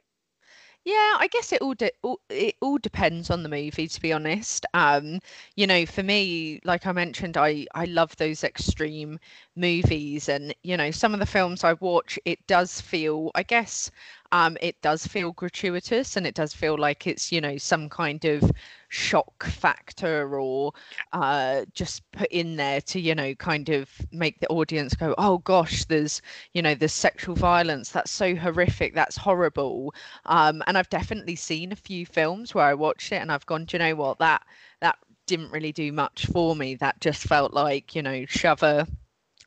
Yeah, 0.83 1.15
I 1.19 1.27
guess 1.31 1.51
it 1.51 1.61
all 1.61 1.75
de- 1.75 1.91
it 2.31 2.55
all 2.59 2.79
depends 2.79 3.29
on 3.29 3.43
the 3.43 3.49
movie, 3.49 3.87
to 3.87 4.01
be 4.01 4.11
honest. 4.11 4.65
Um, 4.73 5.19
you 5.55 5.67
know, 5.67 5.85
for 5.85 6.01
me, 6.01 6.59
like 6.63 6.87
I 6.87 6.91
mentioned, 6.91 7.37
I 7.37 7.67
I 7.75 7.85
love 7.85 8.15
those 8.17 8.43
extreme 8.43 9.19
movies, 9.55 10.27
and 10.27 10.55
you 10.63 10.75
know, 10.75 10.89
some 10.89 11.13
of 11.13 11.19
the 11.19 11.27
films 11.27 11.63
I 11.63 11.73
watch, 11.73 12.17
it 12.25 12.47
does 12.47 12.81
feel, 12.81 13.29
I 13.35 13.43
guess, 13.43 13.91
um, 14.31 14.57
it 14.61 14.81
does 14.81 15.05
feel 15.05 15.31
gratuitous 15.33 16.15
and 16.15 16.25
it 16.25 16.35
does 16.35 16.53
feel 16.53 16.77
like 16.77 17.07
it's 17.07 17.31
you 17.31 17.41
know 17.41 17.57
some 17.57 17.89
kind 17.89 18.23
of 18.25 18.49
shock 18.89 19.43
factor 19.45 20.37
or 20.39 20.73
uh, 21.13 21.63
just 21.73 22.09
put 22.11 22.29
in 22.31 22.55
there 22.55 22.81
to 22.81 22.99
you 22.99 23.15
know 23.15 23.33
kind 23.35 23.69
of 23.69 23.89
make 24.11 24.39
the 24.39 24.47
audience 24.47 24.93
go 24.95 25.15
oh 25.17 25.37
gosh 25.39 25.85
there's 25.85 26.21
you 26.53 26.61
know 26.61 26.75
there's 26.75 26.93
sexual 26.93 27.35
violence. 27.35 27.89
That's 27.91 28.11
so 28.11 28.35
horrific. 28.35 28.93
That's 28.95 29.17
horrible. 29.17 29.93
Um, 30.25 30.61
and 30.67 30.77
i've 30.77 30.89
definitely 30.89 31.35
seen 31.35 31.71
a 31.71 31.75
few 31.75 32.05
films 32.05 32.53
where 32.53 32.65
i 32.65 32.73
watched 32.73 33.11
it 33.11 33.21
and 33.21 33.31
i've 33.31 33.45
gone 33.45 33.65
do 33.65 33.75
you 33.75 33.79
know 33.79 33.95
what? 33.95 34.19
That 34.19 34.43
that 34.81 34.97
didn't 35.27 35.51
really 35.51 35.71
do 35.71 35.91
much 35.91 36.25
for 36.27 36.55
me. 36.55 36.75
That 36.75 36.99
just 36.99 37.23
felt 37.23 37.53
like 37.53 37.95
you 37.95 38.01
know 38.01 38.25
shove 38.27 38.63
a 38.63 38.87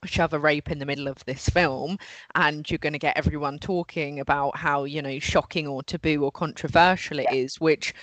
shove 0.06 0.32
a 0.32 0.38
rape 0.38 0.70
in 0.70 0.78
the 0.78 0.86
middle 0.86 1.08
of 1.08 1.24
this 1.24 1.48
film 1.48 1.98
and 2.34 2.70
you're 2.70 2.78
going 2.78 2.92
to 2.92 2.98
get 2.98 3.16
everyone 3.16 3.58
talking 3.58 4.20
about 4.20 4.56
how 4.56 4.84
you 4.84 5.02
know 5.02 5.18
shocking 5.18 5.66
or 5.66 5.82
taboo 5.82 6.22
or 6.22 6.32
controversial 6.32 7.18
it 7.18 7.26
yeah. 7.30 7.34
is, 7.34 7.60
which 7.60 7.94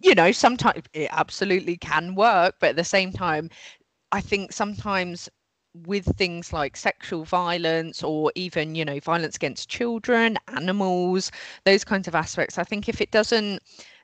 you 0.00 0.14
know 0.14 0.32
sometimes 0.32 0.82
it 0.92 1.08
absolutely 1.12 1.76
can 1.76 2.14
work 2.14 2.54
but 2.60 2.70
at 2.70 2.76
the 2.76 2.84
same 2.84 3.12
time 3.12 3.50
i 4.12 4.20
think 4.20 4.52
sometimes 4.52 5.28
with 5.86 6.04
things 6.16 6.52
like 6.52 6.76
sexual 6.76 7.24
violence 7.24 8.02
or 8.02 8.32
even 8.34 8.74
you 8.74 8.84
know 8.84 8.98
violence 9.00 9.36
against 9.36 9.68
children 9.68 10.36
animals 10.48 11.30
those 11.64 11.84
kinds 11.84 12.08
of 12.08 12.14
aspects 12.14 12.58
i 12.58 12.64
think 12.64 12.88
if 12.88 13.00
it 13.00 13.10
doesn't 13.10 13.62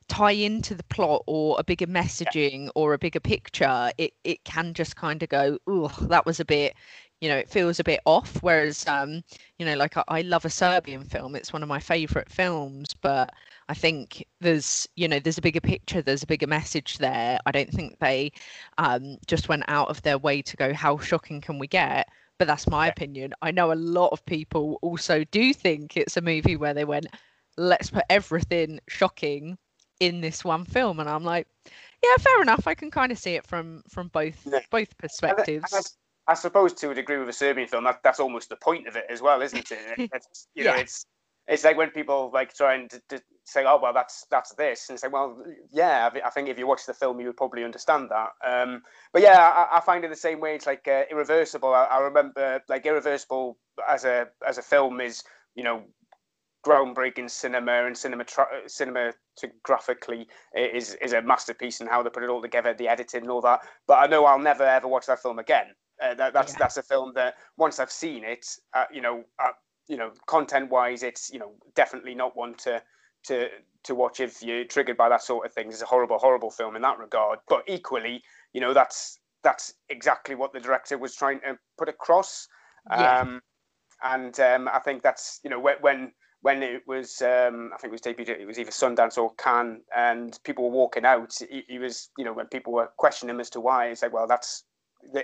tie 0.08 0.32
into 0.32 0.74
the 0.74 0.84
plot 0.84 1.22
or 1.26 1.56
a 1.58 1.64
bigger 1.64 1.86
messaging 1.86 2.64
yeah. 2.64 2.70
or 2.74 2.92
a 2.92 2.98
bigger 2.98 3.20
picture 3.20 3.90
it 3.96 4.12
it 4.24 4.44
can 4.44 4.74
just 4.74 4.96
kind 4.96 5.22
of 5.22 5.28
go 5.28 5.58
oh 5.66 5.88
that 6.02 6.26
was 6.26 6.40
a 6.40 6.44
bit 6.44 6.74
you 7.20 7.28
know 7.28 7.36
it 7.36 7.50
feels 7.50 7.80
a 7.80 7.84
bit 7.84 8.00
off 8.04 8.42
whereas 8.42 8.86
um 8.86 9.22
you 9.58 9.64
know 9.64 9.76
like 9.76 9.96
I, 9.96 10.04
I, 10.08 10.20
love 10.22 10.44
a 10.44 10.50
serbian 10.50 11.04
film 11.04 11.34
it's 11.36 11.52
one 11.52 11.62
of 11.62 11.68
my 11.68 11.80
favorite 11.80 12.30
films 12.30 12.92
but 13.00 13.32
i 13.68 13.74
think 13.74 14.26
there's 14.40 14.86
you 14.96 15.08
know 15.08 15.18
there's 15.18 15.38
a 15.38 15.42
bigger 15.42 15.60
picture 15.60 16.02
there's 16.02 16.22
a 16.22 16.26
bigger 16.26 16.46
message 16.46 16.98
there. 16.98 17.38
I 17.46 17.52
don't 17.52 17.70
think 17.70 17.98
they 17.98 18.32
um 18.78 19.16
just 19.26 19.48
went 19.48 19.64
out 19.68 19.88
of 19.88 20.02
their 20.02 20.18
way 20.18 20.42
to 20.42 20.56
go 20.56 20.72
how 20.72 20.98
shocking 20.98 21.40
can 21.40 21.58
we 21.58 21.66
get? 21.66 22.08
But 22.38 22.48
that's 22.48 22.68
my 22.68 22.88
opinion. 22.88 23.32
I 23.42 23.52
know 23.52 23.72
a 23.72 23.74
lot 23.74 24.08
of 24.08 24.24
people 24.26 24.78
also 24.82 25.24
do 25.24 25.54
think 25.54 25.96
it's 25.96 26.16
a 26.16 26.20
movie 26.20 26.56
where 26.56 26.74
they 26.74 26.84
went 26.84 27.06
let's 27.56 27.90
put 27.90 28.04
everything 28.10 28.80
shocking 28.88 29.56
in 30.00 30.20
this 30.20 30.44
one 30.44 30.64
film 30.64 30.98
and 30.98 31.08
i'm 31.08 31.22
like 31.22 31.46
yeah 32.02 32.16
fair 32.18 32.42
enough 32.42 32.66
i 32.66 32.74
can 32.74 32.90
kind 32.90 33.12
of 33.12 33.18
see 33.18 33.36
it 33.36 33.46
from 33.46 33.80
from 33.88 34.08
both 34.08 34.44
both 34.72 34.98
perspectives 34.98 35.96
I 36.26 36.34
suppose 36.34 36.72
to 36.74 36.90
a 36.90 36.94
degree 36.94 37.18
with 37.18 37.28
a 37.28 37.32
Serbian 37.32 37.68
film, 37.68 37.84
that, 37.84 38.00
that's 38.02 38.20
almost 38.20 38.48
the 38.48 38.56
point 38.56 38.86
of 38.86 38.96
it 38.96 39.04
as 39.10 39.20
well, 39.20 39.42
isn't 39.42 39.70
it? 39.70 40.10
It's, 40.14 40.48
you 40.54 40.64
yeah. 40.64 40.72
know, 40.72 40.78
it's 40.78 41.06
it's 41.46 41.64
like 41.64 41.76
when 41.76 41.90
people 41.90 42.30
like 42.32 42.54
trying 42.54 42.88
to, 42.88 43.02
to, 43.10 43.22
say, 43.44 43.64
"Oh, 43.66 43.78
well, 43.82 43.92
that's 43.92 44.24
that's 44.30 44.54
this," 44.54 44.88
and 44.88 44.98
say, 44.98 45.08
"Well, 45.08 45.36
yeah, 45.70 46.08
I, 46.24 46.30
think 46.30 46.48
if 46.48 46.58
you 46.58 46.66
watch 46.66 46.86
the 46.86 46.94
film, 46.94 47.20
you 47.20 47.26
would 47.26 47.36
probably 47.36 47.64
understand 47.64 48.10
that." 48.10 48.30
Um, 48.44 48.82
but 49.12 49.20
yeah, 49.20 49.38
I, 49.38 49.76
I, 49.76 49.80
find 49.80 50.04
it 50.04 50.08
the 50.08 50.16
same 50.16 50.40
way. 50.40 50.54
It's 50.54 50.66
like 50.66 50.88
uh, 50.88 51.02
Irreversible. 51.10 51.74
I, 51.74 51.84
I, 51.84 51.98
remember 52.00 52.62
like 52.68 52.86
Irreversible 52.86 53.58
as 53.86 54.06
a 54.06 54.28
as 54.46 54.56
a 54.56 54.62
film 54.62 55.00
is 55.02 55.22
you 55.54 55.64
know 55.64 55.82
groundbreaking 56.66 57.30
cinema 57.30 57.84
and 57.84 57.96
cinema 57.96 58.24
cinematographically 58.66 60.24
is 60.56 60.94
is 60.94 61.12
a 61.12 61.20
masterpiece 61.20 61.80
and 61.80 61.90
how 61.90 62.02
they 62.02 62.08
put 62.08 62.22
it 62.22 62.30
all 62.30 62.40
together, 62.40 62.72
the 62.72 62.88
editing 62.88 63.22
and 63.22 63.30
all 63.30 63.42
that. 63.42 63.60
But 63.86 63.98
I 63.98 64.06
know 64.06 64.24
I'll 64.24 64.38
never 64.38 64.64
ever 64.64 64.88
watch 64.88 65.06
that 65.06 65.20
film 65.20 65.38
again. 65.38 65.66
Uh, 66.02 66.14
that, 66.14 66.32
that's 66.32 66.52
yeah. 66.52 66.58
that's 66.58 66.76
a 66.76 66.82
film 66.82 67.12
that 67.14 67.34
once 67.56 67.78
I've 67.78 67.92
seen 67.92 68.24
it, 68.24 68.46
uh, 68.74 68.84
you 68.92 69.00
know, 69.00 69.24
uh, 69.42 69.52
you 69.88 69.96
know, 69.96 70.10
content 70.26 70.70
wise, 70.70 71.02
it's 71.02 71.30
you 71.32 71.38
know 71.38 71.52
definitely 71.74 72.14
not 72.14 72.36
one 72.36 72.54
to 72.64 72.82
to 73.24 73.48
to 73.84 73.94
watch 73.94 74.20
if 74.20 74.42
you're 74.42 74.64
triggered 74.64 74.96
by 74.96 75.08
that 75.08 75.22
sort 75.22 75.46
of 75.46 75.52
thing. 75.52 75.68
It's 75.68 75.82
a 75.82 75.86
horrible, 75.86 76.18
horrible 76.18 76.50
film 76.50 76.76
in 76.76 76.82
that 76.82 76.98
regard. 76.98 77.38
But 77.48 77.64
equally, 77.66 78.22
you 78.52 78.60
know, 78.60 78.74
that's 78.74 79.18
that's 79.42 79.74
exactly 79.88 80.34
what 80.34 80.52
the 80.52 80.60
director 80.60 80.98
was 80.98 81.14
trying 81.14 81.40
to 81.40 81.58
put 81.78 81.88
across. 81.88 82.48
Yeah. 82.90 83.20
Um, 83.20 83.40
and 84.02 84.38
um, 84.40 84.68
I 84.72 84.80
think 84.80 85.02
that's 85.02 85.40
you 85.44 85.50
know 85.50 85.60
when 85.60 86.12
when 86.42 86.62
it 86.62 86.82
was 86.86 87.22
um, 87.22 87.70
I 87.72 87.78
think 87.78 87.90
it 87.90 87.92
was 87.92 88.02
debuted 88.02 88.40
it 88.40 88.46
was 88.46 88.58
either 88.58 88.70
Sundance 88.70 89.16
or 89.16 89.34
Cannes 89.36 89.80
and 89.96 90.38
people 90.44 90.64
were 90.64 90.76
walking 90.76 91.06
out 91.06 91.34
he, 91.50 91.62
he 91.68 91.78
was 91.78 92.10
you 92.18 92.24
know 92.24 92.32
when 92.32 92.46
people 92.46 92.72
were 92.72 92.90
questioning 92.98 93.34
him 93.34 93.40
as 93.40 93.48
to 93.50 93.60
why 93.60 93.86
it's 93.86 94.02
like 94.02 94.12
well 94.12 94.26
that's 94.26 94.64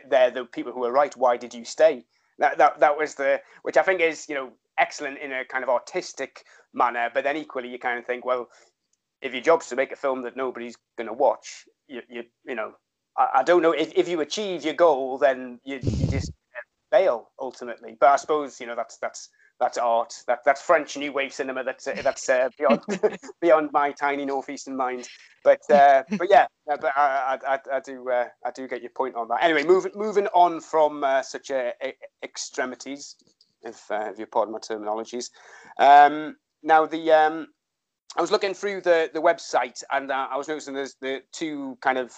they're 0.09 0.31
the 0.31 0.45
people 0.45 0.73
who 0.73 0.85
are 0.85 0.93
right. 0.93 1.17
Why 1.17 1.37
did 1.37 1.55
you 1.55 1.65
stay? 1.65 2.05
That, 2.39 2.59
that 2.59 2.81
that 2.81 2.97
was 2.97 3.15
the 3.15 3.41
which 3.63 3.77
I 3.77 3.83
think 3.83 4.01
is 4.01 4.29
you 4.29 4.35
know 4.35 4.51
excellent 4.79 5.19
in 5.19 5.33
a 5.33 5.45
kind 5.45 5.63
of 5.63 5.71
artistic 5.71 6.45
manner, 6.73 7.11
but 7.13 7.25
then 7.25 7.37
equally 7.37 7.69
you 7.69 7.79
kind 7.79 7.99
of 7.99 8.07
think, 8.07 8.25
well, 8.25 8.49
if 9.21 9.33
your 9.33 9.43
job's 9.43 9.69
to 9.69 9.77
make 9.77 9.93
a 9.93 9.97
film 9.97 10.23
that 10.23 10.37
nobody's 10.37 10.77
going 10.97 11.07
to 11.07 11.13
watch, 11.13 11.65
you 11.89 12.03
you 12.09 12.25
you 12.47 12.55
know, 12.55 12.73
I, 13.17 13.29
I, 13.37 13.43
don't 13.43 13.63
know 13.63 13.73
if, 13.73 13.93
if 13.95 14.09
you 14.09 14.21
achieve 14.21 14.65
your 14.65 14.75
goal, 14.75 15.19
then 15.19 15.61
you, 15.65 15.81
you 15.83 16.07
just 16.09 16.31
uh, 16.31 16.97
fail 16.97 17.31
ultimately. 17.39 17.97
But 18.01 18.11
I 18.11 18.17
suppose 18.17 18.61
you 18.61 18.67
know 18.67 18.77
that's 18.77 18.97
that's 18.99 19.29
that's 19.61 19.79
art. 19.79 20.15
That 20.27 20.41
that's 20.45 20.63
French 20.63 20.97
new 20.97 21.13
wave 21.13 21.33
cinema. 21.33 21.63
That's 21.63 21.87
uh, 21.87 22.01
that's 22.03 22.29
uh, 22.29 22.49
beyond 22.59 22.81
beyond 23.41 23.71
my 23.73 23.93
tiny 23.93 24.25
northeastern 24.25 24.77
mind. 24.77 25.07
But 25.45 25.61
uh, 25.71 26.03
but 26.19 26.29
yeah, 26.29 26.47
but 26.67 26.93
I, 26.97 27.39
I, 27.47 27.59
I 27.75 27.81
do 27.81 28.09
uh, 28.11 28.27
I 28.45 28.51
do 28.51 28.67
get 28.67 28.81
your 28.81 28.91
point 28.91 29.15
on 29.15 29.29
that. 29.29 29.43
Anyway, 29.43 29.63
moving 29.65 29.93
moving 29.95 30.27
on 30.29 30.61
from 30.61 31.05
uh, 31.05 31.23
such 31.23 31.51
a, 31.51 31.73
a 31.83 31.95
extremities, 32.25 33.17
if 33.63 33.89
uh, 33.91 34.09
if 34.11 34.19
you 34.19 34.27
pardon 34.27 34.53
my 34.53 34.59
terminologies. 34.59 35.31
Um, 35.79 36.37
now 36.63 36.87
the 36.87 37.13
um, 37.13 37.49
I 38.17 38.23
was 38.23 38.31
looking 38.31 38.55
through 38.55 38.81
the 38.81 39.11
the 39.13 39.21
website 39.21 39.83
and 39.93 40.11
I 40.11 40.37
was 40.37 40.49
noticing 40.49 40.75
there's 40.75 40.97
the 41.01 41.21
two 41.33 41.77
kind 41.83 41.99
of 41.99 42.13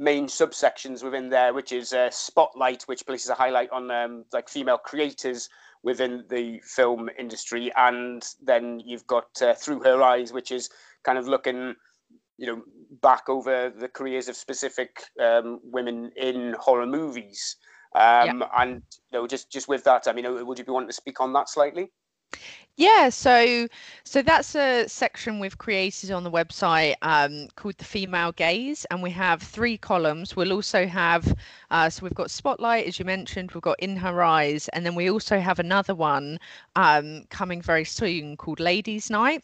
main 0.00 0.26
subsections 0.26 1.02
within 1.02 1.28
there, 1.28 1.52
which 1.52 1.72
is 1.72 1.94
Spotlight, 2.10 2.84
which 2.84 3.06
places 3.06 3.30
a 3.30 3.34
highlight 3.34 3.70
on 3.70 3.90
um, 3.90 4.24
like 4.32 4.48
female 4.48 4.78
creators 4.78 5.48
within 5.82 6.24
the 6.28 6.60
film 6.64 7.08
industry, 7.18 7.72
and 7.76 8.24
then 8.42 8.80
you've 8.84 9.06
got 9.06 9.26
uh, 9.42 9.54
Through 9.54 9.82
Her 9.82 10.02
Eyes, 10.02 10.32
which 10.32 10.50
is 10.50 10.70
kind 11.04 11.18
of 11.18 11.28
looking, 11.28 11.74
you 12.36 12.46
know, 12.46 12.62
back 13.02 13.28
over 13.28 13.70
the 13.70 13.88
careers 13.88 14.28
of 14.28 14.36
specific 14.36 15.02
um, 15.20 15.60
women 15.62 16.10
in 16.16 16.54
horror 16.58 16.86
movies. 16.86 17.56
Um, 17.94 18.40
yeah. 18.40 18.48
And 18.58 18.82
you 19.12 19.18
know, 19.18 19.26
just 19.26 19.50
just 19.50 19.68
with 19.68 19.84
that, 19.84 20.06
I 20.06 20.12
mean, 20.12 20.46
would 20.46 20.58
you 20.58 20.64
be 20.64 20.72
wanting 20.72 20.88
to 20.88 20.94
speak 20.94 21.20
on 21.20 21.32
that 21.32 21.48
slightly? 21.48 21.90
Yeah, 22.76 23.08
so 23.08 23.66
so 24.04 24.22
that's 24.22 24.54
a 24.54 24.86
section 24.88 25.40
we've 25.40 25.58
created 25.58 26.12
on 26.12 26.22
the 26.22 26.30
website 26.30 26.94
um, 27.02 27.48
called 27.56 27.76
the 27.78 27.84
Female 27.84 28.30
Gaze, 28.32 28.84
and 28.90 29.02
we 29.02 29.10
have 29.10 29.42
three 29.42 29.76
columns. 29.76 30.36
We'll 30.36 30.52
also 30.52 30.86
have 30.86 31.34
uh, 31.70 31.90
so 31.90 32.04
we've 32.04 32.14
got 32.14 32.30
Spotlight, 32.30 32.86
as 32.86 32.98
you 32.98 33.04
mentioned, 33.04 33.50
we've 33.52 33.62
got 33.62 33.80
In 33.80 33.96
Her 33.96 34.22
Eyes, 34.22 34.68
and 34.68 34.86
then 34.86 34.94
we 34.94 35.10
also 35.10 35.40
have 35.40 35.58
another 35.58 35.94
one 35.94 36.38
um, 36.76 37.24
coming 37.30 37.60
very 37.62 37.84
soon 37.84 38.36
called 38.36 38.60
Ladies' 38.60 39.10
Night. 39.10 39.42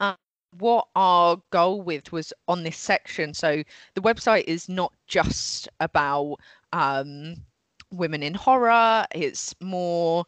Uh, 0.00 0.14
what 0.58 0.86
our 0.94 1.38
goal 1.50 1.82
with 1.82 2.12
was 2.12 2.32
on 2.48 2.62
this 2.62 2.76
section. 2.76 3.34
So 3.34 3.62
the 3.94 4.00
website 4.02 4.44
is 4.46 4.68
not 4.68 4.92
just 5.06 5.68
about 5.80 6.36
um, 6.72 7.36
women 7.90 8.22
in 8.22 8.34
horror; 8.34 9.06
it's 9.12 9.54
more 9.60 10.24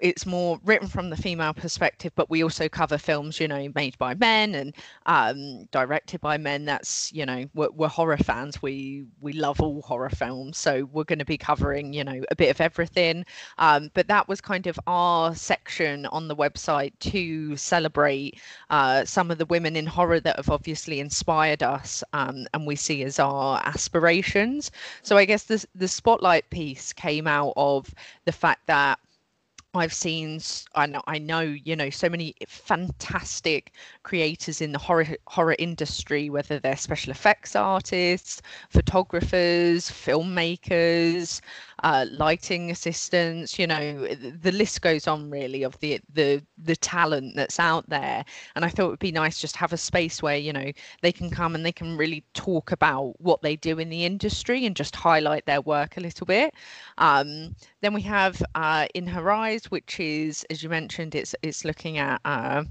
it's 0.00 0.26
more 0.26 0.60
written 0.64 0.88
from 0.88 1.10
the 1.10 1.16
female 1.16 1.52
perspective, 1.52 2.12
but 2.14 2.30
we 2.30 2.42
also 2.42 2.68
cover 2.68 2.98
films, 2.98 3.40
you 3.40 3.48
know, 3.48 3.68
made 3.74 3.98
by 3.98 4.14
men 4.14 4.54
and 4.54 4.74
um, 5.06 5.64
directed 5.72 6.20
by 6.20 6.36
men. 6.38 6.64
That's 6.64 7.12
you 7.12 7.26
know, 7.26 7.46
we're, 7.54 7.70
we're, 7.70 7.88
horror 7.88 8.16
fans. 8.16 8.62
We 8.62 9.04
we 9.20 9.32
love 9.32 9.60
all 9.60 9.82
horror 9.82 10.10
films, 10.10 10.58
so 10.58 10.88
we're 10.92 11.04
going 11.04 11.18
to 11.18 11.24
be 11.24 11.38
covering 11.38 11.92
you 11.92 12.04
know 12.04 12.22
a 12.30 12.36
bit 12.36 12.50
of 12.50 12.60
everything. 12.60 13.24
Um, 13.58 13.90
but 13.94 14.06
that 14.08 14.28
was 14.28 14.40
kind 14.40 14.66
of 14.66 14.78
our 14.86 15.34
section 15.34 16.06
on 16.06 16.28
the 16.28 16.36
website 16.36 16.92
to 17.00 17.56
celebrate 17.56 18.40
uh, 18.70 19.04
some 19.04 19.30
of 19.30 19.38
the 19.38 19.46
women 19.46 19.76
in 19.76 19.86
horror 19.86 20.20
that 20.20 20.36
have 20.36 20.50
obviously 20.50 21.00
inspired 21.00 21.62
us, 21.62 22.04
um, 22.12 22.46
and 22.54 22.66
we 22.66 22.76
see 22.76 23.02
as 23.02 23.18
our 23.18 23.60
aspirations. 23.64 24.70
So 25.02 25.16
I 25.16 25.24
guess 25.24 25.44
the 25.44 25.64
the 25.74 25.88
spotlight 25.88 26.48
piece 26.50 26.92
came 26.92 27.26
out 27.26 27.54
of 27.56 27.92
the 28.24 28.32
fact 28.32 28.66
that 28.66 28.98
I've 29.78 29.92
seen, 29.94 30.40
I 30.74 30.86
know, 30.86 31.02
I 31.06 31.18
know, 31.18 31.40
you 31.40 31.76
know, 31.76 31.90
so 31.90 32.08
many 32.08 32.34
fantastic 32.46 33.72
creators 34.02 34.60
in 34.60 34.72
the 34.72 34.78
horror 34.78 35.06
horror 35.26 35.56
industry, 35.58 36.30
whether 36.30 36.58
they're 36.58 36.76
special 36.76 37.10
effects 37.10 37.56
artists, 37.56 38.42
photographers, 38.70 39.90
filmmakers, 39.90 41.40
uh, 41.82 42.06
lighting 42.10 42.70
assistants. 42.70 43.58
You 43.58 43.66
know, 43.66 44.06
the 44.06 44.52
list 44.52 44.82
goes 44.82 45.06
on 45.06 45.30
really 45.30 45.62
of 45.62 45.78
the 45.80 46.00
the 46.12 46.42
the 46.56 46.76
talent 46.76 47.36
that's 47.36 47.58
out 47.58 47.88
there. 47.88 48.24
And 48.54 48.64
I 48.64 48.68
thought 48.68 48.86
it 48.86 48.90
would 48.90 48.98
be 48.98 49.12
nice 49.12 49.40
just 49.40 49.54
to 49.54 49.60
have 49.60 49.72
a 49.72 49.76
space 49.76 50.22
where 50.22 50.36
you 50.36 50.52
know 50.52 50.72
they 51.02 51.12
can 51.12 51.30
come 51.30 51.54
and 51.54 51.64
they 51.64 51.72
can 51.72 51.96
really 51.96 52.24
talk 52.34 52.72
about 52.72 53.20
what 53.20 53.42
they 53.42 53.56
do 53.56 53.78
in 53.78 53.88
the 53.88 54.04
industry 54.04 54.66
and 54.66 54.76
just 54.76 54.96
highlight 54.96 55.46
their 55.46 55.60
work 55.60 55.96
a 55.96 56.00
little 56.00 56.26
bit. 56.26 56.54
Um, 56.98 57.54
then 57.80 57.94
we 57.94 58.02
have 58.02 58.42
uh, 58.54 58.86
in 58.94 59.06
her 59.06 59.30
eyes, 59.30 59.70
which 59.70 60.00
is, 60.00 60.44
as 60.50 60.62
you 60.62 60.68
mentioned, 60.68 61.14
it's 61.14 61.34
it's 61.42 61.64
looking 61.64 61.98
at. 61.98 62.20
Uh, 62.24 62.64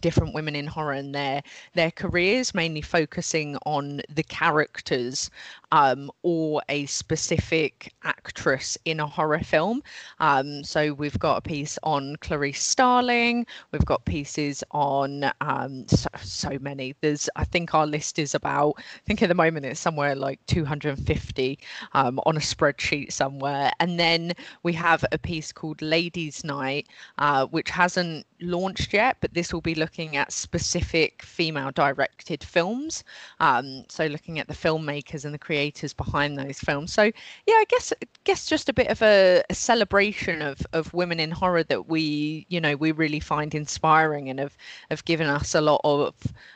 different 0.00 0.34
women 0.34 0.54
in 0.54 0.66
horror 0.66 0.92
and 0.92 1.14
their 1.14 1.42
their 1.74 1.90
careers 1.90 2.54
mainly 2.54 2.82
focusing 2.82 3.56
on 3.64 4.02
the 4.08 4.22
characters 4.22 5.30
um, 5.72 6.10
or 6.22 6.62
a 6.68 6.86
specific 6.86 7.92
actress 8.04 8.78
in 8.84 9.00
a 9.00 9.06
horror 9.06 9.40
film. 9.40 9.82
Um, 10.20 10.62
so 10.62 10.92
we've 10.94 11.18
got 11.18 11.38
a 11.38 11.40
piece 11.40 11.78
on 11.82 12.16
clarice 12.20 12.62
starling. 12.62 13.46
We've 13.72 13.84
got 13.84 14.04
pieces 14.04 14.62
on 14.70 15.30
um, 15.40 15.86
so, 15.88 16.08
so, 16.22 16.58
many. 16.60 16.94
There's 17.00 17.28
i 17.36 17.44
think 17.44 17.74
our 17.74 17.86
list 17.86 18.18
is 18.18 18.34
about 18.34 18.74
i 18.78 18.82
think 19.04 19.22
at 19.22 19.28
the 19.28 19.34
moment 19.34 19.66
it's 19.66 19.80
somewhere 19.80 20.14
like 20.14 20.40
250 20.46 21.58
um, 21.92 22.20
on 22.24 22.36
a 22.36 22.40
spreadsheet 22.40 23.12
somewhere. 23.12 23.70
And 23.80 23.98
then 23.98 24.32
we 24.62 24.72
have 24.74 25.04
a 25.12 25.18
piece 25.18 25.52
called 25.52 25.82
ladies 25.82 26.44
night 26.44 26.88
uh, 27.18 27.46
which 27.46 27.70
hasn't 27.70 28.26
launched 28.40 28.92
yet 28.92 29.16
but 29.20 29.34
this 29.34 29.52
will 29.52 29.60
be 29.60 29.74
looking 29.74 30.16
at 30.16 30.32
specific 30.32 31.22
female 31.22 31.70
directed 31.72 32.42
films. 32.42 33.04
Um, 33.40 33.84
so 33.88 34.06
looking 34.06 34.38
at 34.38 34.48
the 34.48 34.54
filmmakers 34.54 35.24
and 35.24 35.34
the 35.34 35.38
creators 35.38 35.55
behind 35.96 36.38
those 36.38 36.58
films. 36.58 36.92
So 36.92 37.02
yeah, 37.02 37.54
I 37.54 37.64
guess 37.68 37.92
guess 38.24 38.46
just 38.46 38.68
a 38.68 38.72
bit 38.72 38.88
of 38.88 39.02
a, 39.02 39.42
a 39.50 39.54
celebration 39.54 40.42
of 40.42 40.66
of 40.72 40.92
women 40.94 41.20
in 41.20 41.30
horror 41.30 41.62
that 41.64 41.88
we 41.88 42.46
you 42.48 42.60
know 42.60 42.76
we 42.76 42.92
really 42.92 43.20
find 43.20 43.54
inspiring 43.54 44.28
and 44.28 44.38
have 44.38 44.56
have 44.90 45.04
given 45.04 45.28
us 45.28 45.54
a 45.54 45.60
lot 45.60 45.80
of 45.84 46.14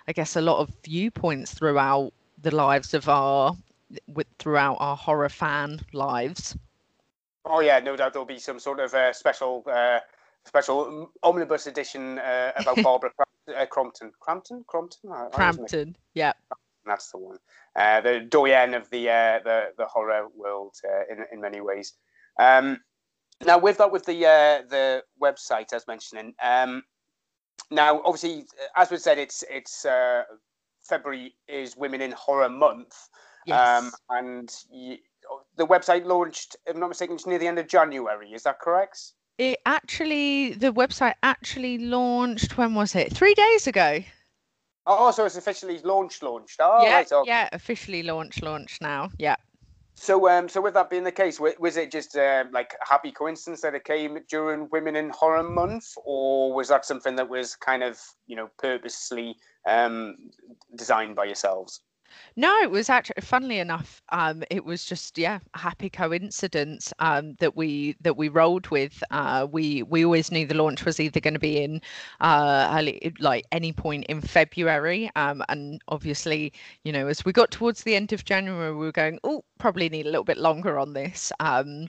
I 0.09 0.13
guess 0.13 0.37
a 0.37 0.41
lot 0.41 0.59
of 0.59 0.71
viewpoints 0.85 1.55
throughout 1.55 2.13
the 2.43 2.55
lives 2.55 2.95
of 2.95 3.09
our 3.09 3.57
with 4.07 4.27
throughout 4.39 4.77
our 4.81 4.97
horror 4.97 5.29
fan 5.29 5.81
lives. 5.93 6.57
Oh 7.45 7.61
yeah, 7.61 7.81
no 7.81 7.97
doubt 7.97 8.13
there'll 8.13 8.27
be 8.27 8.39
some 8.39 8.61
sort 8.61 8.81
of 8.81 8.93
uh, 8.95 9.13
special 9.13 9.65
uh, 9.67 10.01
special 10.45 11.11
omnibus 11.23 11.67
edition 11.67 12.19
uh, 12.19 12.53
about 12.57 12.77
Barbara 12.83 13.11
uh, 13.57 13.67
Crompton. 13.67 14.13
Crompton? 14.21 14.65
Crompton? 14.67 15.11
Crampton, 15.33 15.97
yeah. 16.15 16.33
That's 16.87 17.11
the 17.11 17.19
one. 17.19 17.39
Uh, 17.77 18.01
the 18.01 18.21
doyen 18.21 18.75
of 18.75 18.89
the 18.91 19.09
uh, 19.09 19.41
the 19.45 19.73
the 19.77 19.87
horror 19.87 20.27
world 20.35 20.75
uh, 20.85 21.03
in 21.13 21.25
in 21.33 21.41
many 21.41 21.61
ways. 21.61 21.95
Um, 22.39 22.81
now 23.45 23.59
with 23.59 23.79
that, 23.79 23.93
with 23.93 24.05
the 24.07 24.27
uh, 24.27 24.63
the 24.69 25.03
website 25.23 25.73
as 25.73 25.87
mentioning. 25.87 26.35
Um, 26.43 26.83
now, 27.71 28.01
obviously, 28.05 28.47
as 28.77 28.91
we 28.91 28.97
said, 28.97 29.19
it's 29.19 29.45
it's 29.49 29.87
February 30.83 31.35
is 31.49 31.77
Women 31.77 32.01
in 32.01 32.13
Horror 32.13 32.49
Month. 32.49 32.97
Yes. 33.47 33.83
Um, 33.83 33.93
and 34.11 34.53
y- 34.71 34.99
the 35.57 35.67
website 35.67 36.05
launched, 36.05 36.57
if 36.67 36.75
I'm 36.75 36.81
not 36.81 36.89
mistaken, 36.89 37.15
it's 37.15 37.27
near 37.27 37.39
the 37.39 37.47
end 37.47 37.59
of 37.59 37.69
January. 37.69 38.33
Is 38.33 38.43
that 38.43 38.59
correct? 38.61 39.13
It 39.39 39.59
actually, 39.65 40.53
the 40.53 40.73
website 40.73 41.15
actually 41.23 41.79
launched. 41.79 42.59
When 42.59 42.75
was 42.75 42.95
it? 42.95 43.13
Three 43.13 43.35
days 43.35 43.67
ago. 43.67 44.01
Oh, 44.87 45.11
so 45.11 45.25
it's 45.25 45.37
officially 45.37 45.79
launched, 45.85 46.23
launched. 46.23 46.61
Oh, 46.61 46.83
yeah, 46.83 46.97
right. 46.97 47.13
yeah, 47.27 47.49
officially 47.53 48.03
launched, 48.03 48.43
launched 48.43 48.83
now. 48.83 49.11
Yeah. 49.19 49.37
So, 49.95 50.31
um, 50.31 50.49
so 50.49 50.63
with 50.63 50.73
that 50.75 50.89
being 50.89 51.05
the 51.05 51.13
case, 51.13 51.39
was 51.39 51.77
it 51.77 51.93
just 51.93 52.17
uh, 52.17 52.45
like 52.53 52.75
a 52.81 52.89
happy 52.89 53.13
coincidence 53.13 53.61
that 53.61 53.75
it 53.75 53.85
came 53.85 54.19
during 54.31 54.69
Women 54.73 54.97
in 54.97 55.11
Horror 55.11 55.43
Month, 55.43 55.85
or 56.07 56.55
was 56.55 56.69
that 56.69 56.87
something 56.87 57.17
that 57.17 57.29
was 57.29 57.55
kind 57.55 57.83
of, 57.83 57.99
you 58.27 58.35
know, 58.35 58.49
purposely 58.59 59.37
um, 59.69 60.17
designed 60.75 61.17
by 61.17 61.27
yourselves? 61.27 61.83
No, 62.37 62.57
it 62.63 62.71
was 62.71 62.89
actually 62.91 63.21
funnily 63.23 63.59
enough, 63.59 64.03
um, 64.11 64.43
it 64.51 64.65
was 64.65 64.85
just 64.85 65.17
yeah, 65.19 65.39
a 65.55 65.59
happy 65.59 65.89
coincidence 65.91 66.93
um, 66.99 67.35
that 67.41 67.57
we 67.57 67.97
that 68.01 68.17
we 68.17 68.29
rolled 68.29 68.69
with. 68.69 69.03
Uh, 69.11 69.47
we 69.51 69.83
we 69.85 70.05
always 70.05 70.31
knew 70.33 70.47
the 70.47 70.55
launch 70.55 70.85
was 70.85 70.99
either 71.01 71.21
going 71.21 71.35
to 71.35 71.41
be 71.41 71.63
in 71.63 71.81
uh, 72.21 72.69
early, 72.77 73.13
like 73.21 73.45
any 73.53 73.73
point 73.73 74.05
in 74.07 74.21
February, 74.21 75.11
um, 75.17 75.43
and 75.49 75.81
obviously, 75.89 76.53
you 76.85 76.93
know, 76.93 77.07
as 77.09 77.25
we 77.25 77.33
got 77.33 77.51
towards 77.51 77.83
the 77.85 77.95
end 77.95 78.13
of 78.13 78.25
January, 78.25 78.73
we 78.73 78.87
were 78.87 78.93
going, 78.93 79.19
oh, 79.25 79.45
probably 79.61 79.89
need 79.89 80.07
a 80.07 80.11
little 80.11 80.25
bit 80.25 80.39
longer 80.39 80.79
on 80.79 80.93
this. 80.93 81.31
Um, 81.39 81.89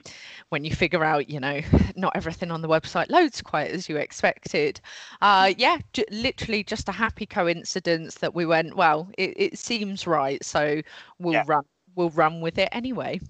when 0.50 0.64
you 0.64 0.74
figure 0.74 1.02
out, 1.02 1.28
you 1.28 1.40
know, 1.40 1.60
not 1.96 2.14
everything 2.14 2.50
on 2.50 2.62
the 2.62 2.68
website 2.68 3.10
loads 3.10 3.42
quite 3.42 3.70
as 3.70 3.88
you 3.88 3.96
expected. 3.96 4.80
Uh, 5.20 5.52
yeah, 5.58 5.78
j- 5.92 6.04
literally 6.10 6.62
just 6.62 6.88
a 6.88 6.92
happy 6.92 7.26
coincidence 7.26 8.16
that 8.16 8.34
we 8.34 8.46
went. 8.46 8.76
Well, 8.76 9.08
it, 9.18 9.32
it 9.36 9.58
seems 9.58 10.06
right, 10.06 10.44
so 10.44 10.80
we'll 11.18 11.34
yeah. 11.34 11.44
run. 11.46 11.64
We'll 11.94 12.10
run 12.10 12.40
with 12.40 12.58
it 12.58 12.68
anyway. 12.72 13.20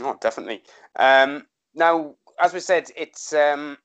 Oh, 0.00 0.16
definitely. 0.20 0.62
Um, 0.98 1.46
now, 1.74 2.14
as 2.40 2.54
we 2.54 2.60
said, 2.60 2.90
it's 2.96 3.32
um, 3.32 3.76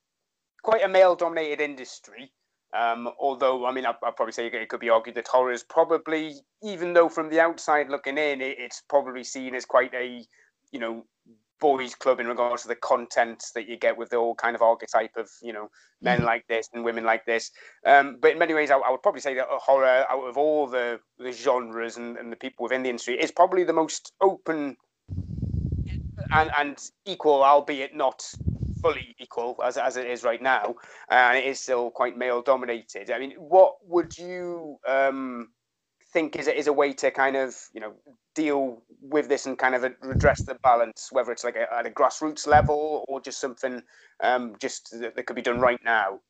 quite 0.62 0.82
a 0.82 0.88
male-dominated 0.88 1.60
industry. 1.60 2.32
Um, 2.74 3.10
although, 3.18 3.66
I 3.66 3.72
mean, 3.72 3.84
I'd, 3.84 3.96
I'd, 4.02 4.16
probably 4.16 4.32
say 4.32 4.46
it 4.46 4.68
could 4.68 4.80
be 4.80 4.88
argued 4.88 5.16
that 5.16 5.28
horror 5.28 5.52
is 5.52 5.62
probably, 5.62 6.34
even 6.62 6.94
though 6.94 7.08
from 7.08 7.28
the 7.28 7.40
outside 7.40 7.90
looking 7.90 8.16
in, 8.16 8.40
it, 8.40 8.56
it's 8.58 8.82
probably 8.88 9.24
seen 9.24 9.54
as 9.54 9.66
quite 9.66 9.92
a, 9.92 10.24
you 10.70 10.80
know, 10.80 11.04
boys' 11.60 11.94
club 11.94 12.18
in 12.18 12.26
regards 12.26 12.62
to 12.62 12.68
the 12.68 12.74
content 12.74 13.44
that 13.54 13.68
you 13.68 13.76
get 13.76 13.96
with 13.96 14.10
the 14.10 14.16
whole 14.16 14.34
kind 14.34 14.56
of 14.56 14.62
archetype 14.62 15.16
of, 15.16 15.30
you 15.42 15.52
know, 15.52 15.70
men 16.00 16.18
mm-hmm. 16.18 16.26
like 16.26 16.46
this 16.48 16.68
and 16.72 16.84
women 16.84 17.04
like 17.04 17.24
this. 17.26 17.50
Um, 17.86 18.16
but 18.20 18.32
in 18.32 18.38
many 18.38 18.54
ways, 18.54 18.70
I, 18.70 18.78
I, 18.78 18.90
would 18.90 19.02
probably 19.02 19.20
say 19.20 19.34
that 19.34 19.46
horror, 19.48 20.06
out 20.10 20.28
of 20.28 20.38
all 20.38 20.66
the, 20.66 20.98
the 21.18 21.30
genres 21.30 21.98
and, 21.98 22.16
and 22.16 22.32
the 22.32 22.36
people 22.36 22.64
within 22.64 22.82
the 22.82 22.88
industry, 22.88 23.20
is 23.20 23.30
probably 23.30 23.64
the 23.64 23.72
most 23.72 24.12
open 24.20 24.76
and, 26.32 26.50
and 26.58 26.78
equal, 27.04 27.44
albeit 27.44 27.94
not 27.94 28.24
fully 28.82 29.14
equal 29.18 29.58
as, 29.64 29.76
as 29.76 29.96
it 29.96 30.06
is 30.06 30.24
right 30.24 30.42
now, 30.42 30.74
and 31.08 31.38
it 31.38 31.44
is 31.44 31.60
still 31.60 31.90
quite 31.90 32.18
male 32.18 32.42
dominated. 32.42 33.10
I 33.10 33.18
mean, 33.18 33.32
what 33.38 33.76
would 33.86 34.16
you 34.18 34.78
um, 34.86 35.48
think 36.12 36.36
is 36.36 36.48
is 36.48 36.66
a 36.66 36.72
way 36.72 36.92
to 36.92 37.10
kind 37.10 37.36
of 37.36 37.56
you 37.72 37.80
know 37.80 37.94
deal 38.34 38.82
with 39.00 39.28
this 39.28 39.46
and 39.46 39.58
kind 39.58 39.74
of 39.74 39.84
redress 40.02 40.42
the 40.42 40.56
balance, 40.62 41.08
whether 41.12 41.32
it's 41.32 41.44
like 41.44 41.56
a, 41.56 41.72
at 41.72 41.86
a 41.86 41.90
grassroots 41.90 42.46
level 42.46 43.04
or 43.08 43.20
just 43.20 43.40
something 43.40 43.82
um, 44.22 44.54
just 44.60 44.90
that, 45.00 45.16
that 45.16 45.26
could 45.26 45.36
be 45.36 45.42
done 45.42 45.60
right 45.60 45.80
now? 45.84 46.20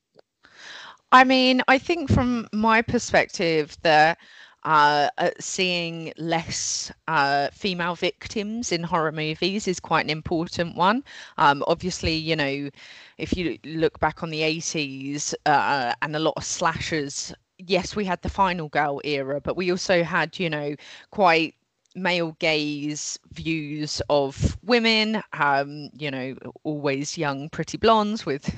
I 1.12 1.24
mean, 1.24 1.62
I 1.68 1.78
think 1.78 2.10
from 2.10 2.48
my 2.52 2.80
perspective 2.80 3.76
that 3.82 4.18
uh, 4.64 5.09
uh, 5.18 5.31
seeing 5.40 6.12
less 6.16 6.92
uh, 7.09 7.48
female 7.53 7.94
victims 7.94 8.72
in 8.72 8.83
horror 8.83 9.12
movies 9.12 9.66
is 9.66 9.81
quite 9.81 10.05
an 10.05 10.11
important 10.11 10.77
one. 10.77 11.03
Um, 11.38 11.64
obviously, 11.66 12.14
you 12.14 12.37
know, 12.37 12.70
if 13.18 13.37
you 13.37 13.59
look 13.64 13.98
back 14.01 14.22
on 14.22 14.31
the 14.31 14.40
80s 14.40 15.35
uh, 15.46 15.94
and 16.03 16.14
a 16.14 16.20
lot 16.20 16.35
of 16.37 16.44
slashers, 16.44 17.33
yes, 17.59 17.96
we 17.96 18.05
had 18.05 18.22
the 18.22 18.29
final 18.29 18.68
girl 18.68 19.01
era, 19.05 19.40
but 19.40 19.57
we 19.57 19.70
also 19.70 20.03
had, 20.03 20.38
you 20.38 20.51
know, 20.51 20.75
quite 21.11 21.55
male 21.94 22.37
gaze 22.38 23.18
views 23.33 24.00
of 24.09 24.57
women 24.62 25.22
um 25.33 25.90
you 25.98 26.11
know 26.11 26.35
always 26.64 27.18
young 27.18 27.48
pretty 27.48 27.76
blondes 27.76 28.24
with 28.26 28.48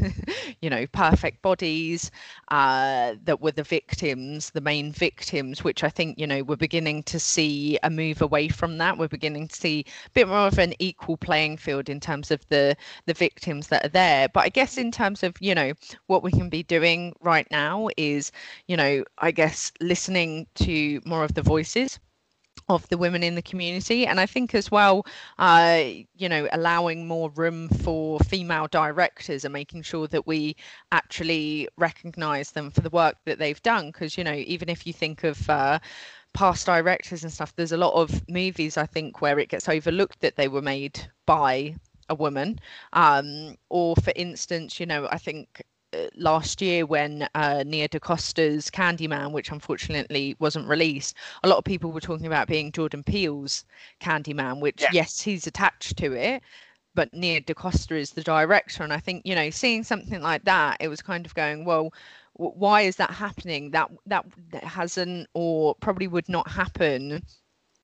you 0.61 0.70
know 0.70 0.87
perfect 0.88 1.42
bodies 1.42 2.11
uh 2.49 3.14
that 3.25 3.40
were 3.40 3.53
the 3.53 3.62
victims 3.62 4.51
the 4.51 4.61
main 4.61 4.92
victims 4.92 5.64
which 5.64 5.85
i 5.85 5.88
think 5.88 6.18
you 6.18 6.27
know 6.27 6.42
we're 6.42 6.57
beginning 6.57 7.03
to 7.03 7.18
see 7.18 7.79
a 7.83 7.90
move 7.90 8.23
away 8.23 8.49
from 8.49 8.79
that. 8.79 8.99
We're 8.99 9.09
beginning 9.09 9.49
to 9.49 9.57
see 9.57 9.85
a 10.07 10.11
bit 10.11 10.29
more 10.29 10.47
of 10.47 10.59
an 10.59 10.75
equal 10.79 11.16
playing 11.16 11.57
field 11.57 11.88
in 11.88 12.01
terms 12.01 12.31
of 12.31 12.47
the 12.49 12.77
the 13.07 13.14
victims 13.14 13.68
that 13.68 13.85
are 13.85 13.88
there. 13.88 14.29
But 14.29 14.44
i 14.44 14.49
guess 14.49 14.77
in 14.79 14.90
terms 14.90 15.23
of 15.23 15.35
you 15.40 15.55
know 15.55 15.73
what 16.07 16.23
we 16.23 16.31
can 16.31 16.49
be 16.49 16.62
doing 16.62 17.14
right 17.20 17.47
now 17.51 17.88
is 17.97 18.33
you 18.68 18.77
know 18.77 19.05
i 19.18 19.31
guess 19.31 19.73
listening 19.81 20.47
to 20.57 21.01
more 21.05 21.25
of 21.25 21.35
the 21.35 21.42
voices 21.42 21.99
of 22.68 22.88
the 22.88 22.98
women 22.98 23.22
in 23.22 23.35
the 23.35 23.42
community. 23.42 24.07
And 24.07 24.20
i 24.20 24.27
think 24.27 24.55
as 24.55 24.70
well 24.70 25.07
uh, 25.38 25.83
you 26.16 26.29
know 26.29 26.48
allowing 26.53 27.07
more 27.07 27.31
room 27.31 27.68
for 27.68 28.18
female 28.20 28.68
directors 28.68 29.44
and 29.44 29.53
making 29.53 29.83
sure 29.83 30.07
that 30.09 30.27
we 30.27 30.57
actually 30.92 31.68
recognize 31.77 32.50
them 32.53 32.70
for 32.70 32.81
the 32.81 32.90
work 32.90 33.16
that 33.24 33.38
they've 33.38 33.62
done. 33.62 33.88
Because 33.88 34.16
you 34.18 34.24
know 34.24 34.35
even 34.35 34.68
if 34.68 34.87
you 34.87 34.92
think 34.92 35.24
of 35.24 35.48
uh, 35.50 35.79
past 36.33 36.66
directors 36.66 37.22
and 37.22 37.33
stuff 37.33 37.55
there's 37.55 37.72
a 37.72 37.77
lot 37.77 37.94
of 37.94 38.29
movies 38.29 38.77
i 38.77 38.85
think 38.85 39.20
where 39.20 39.38
it 39.38 39.48
gets 39.48 39.68
overlooked 39.68 40.18
that 40.20 40.35
they 40.37 40.48
were 40.48 40.62
made 40.62 41.09
by 41.27 41.74
a 42.09 42.14
woman. 42.14 42.59
Um, 42.92 43.57
or 43.70 43.96
for 43.96 44.12
instance 44.16 44.79
you 44.81 44.87
know 44.87 45.09
i 45.11 45.18
think 45.18 45.62
last 46.16 46.61
year 46.62 46.87
when 46.87 47.28
uh, 47.35 47.64
Nia 47.66 47.88
DaCosta's 47.88 48.70
Candyman, 48.70 49.33
which 49.33 49.50
unfortunately 49.50 50.37
wasn't 50.38 50.68
released, 50.68 51.16
a 51.42 51.48
lot 51.48 51.59
of 51.59 51.64
people 51.64 51.92
were 51.92 52.00
talking 52.00 52.26
about 52.26 52.48
being 52.48 52.72
Jordan 52.72 53.02
Peele's 53.02 53.64
Candyman, 54.00 54.61
which 54.61 54.83
yeah. 54.83 54.90
yes, 54.92 55.20
he's 55.20 55.46
attached 55.46 55.96
to 55.98 56.12
it, 56.12 56.42
but 56.94 57.12
Nia 57.12 57.40
DaCosta 57.40 57.96
is 57.96 58.11
the 58.11 58.22
director. 58.22 58.83
And 58.83 58.92
I 58.92 58.98
think 58.98 59.22
you 59.24 59.35
know, 59.35 59.50
seeing 59.50 59.85
something 59.85 60.22
like 60.22 60.44
that, 60.44 60.78
it 60.80 60.88
was 60.88 61.02
kind 61.02 61.26
of 61.26 61.35
going, 61.35 61.64
well, 61.64 61.92
why 62.35 62.83
is 62.83 62.96
that 62.96 63.11
happening? 63.11 63.70
That 63.70 63.90
that 64.07 64.24
hasn't 64.64 65.28
or 65.35 65.74
probably 65.76 66.09
would 66.09 66.28
not 66.28 66.48
happen 66.48 67.22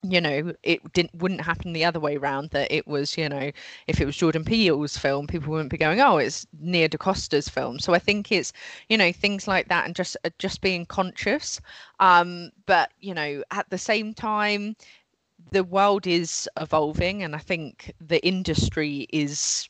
you 0.02 0.20
know 0.20 0.52
it 0.62 0.92
didn't 0.92 1.14
wouldn't 1.16 1.42
happen 1.42 1.72
the 1.72 1.84
other 1.84 2.00
way 2.00 2.16
around 2.16 2.50
that 2.50 2.72
it 2.72 2.86
was 2.86 3.18
you 3.18 3.28
know 3.28 3.50
if 3.86 4.00
it 4.00 4.06
was 4.06 4.16
jordan 4.16 4.44
peele's 4.44 4.96
film 4.96 5.26
people 5.26 5.52
wouldn't 5.52 5.70
be 5.70 5.76
going 5.76 6.00
oh 6.00 6.16
it's 6.16 6.46
Nia 6.58 6.88
DaCosta's 6.88 7.48
film. 7.48 7.78
So 7.78 7.94
i 7.94 7.98
think 7.98 8.32
it's 8.32 8.52
you 8.88 8.96
know 8.96 9.12
things 9.12 9.46
like 9.46 9.68
that 9.68 9.86
and 9.86 9.94
just 9.94 10.16
uh, 10.24 10.30
just 10.38 10.60
being 10.60 10.86
conscious. 10.86 11.60
Um 12.00 12.50
but 12.66 12.92
you 13.00 13.14
know 13.14 13.42
at 13.50 13.68
the 13.70 13.78
same 13.78 14.14
time 14.14 14.76
the 15.52 15.64
world 15.64 16.06
is 16.06 16.48
evolving 16.60 17.22
and 17.22 17.34
i 17.34 17.38
think 17.38 17.92
the 18.00 18.24
industry 18.26 19.06
is 19.10 19.69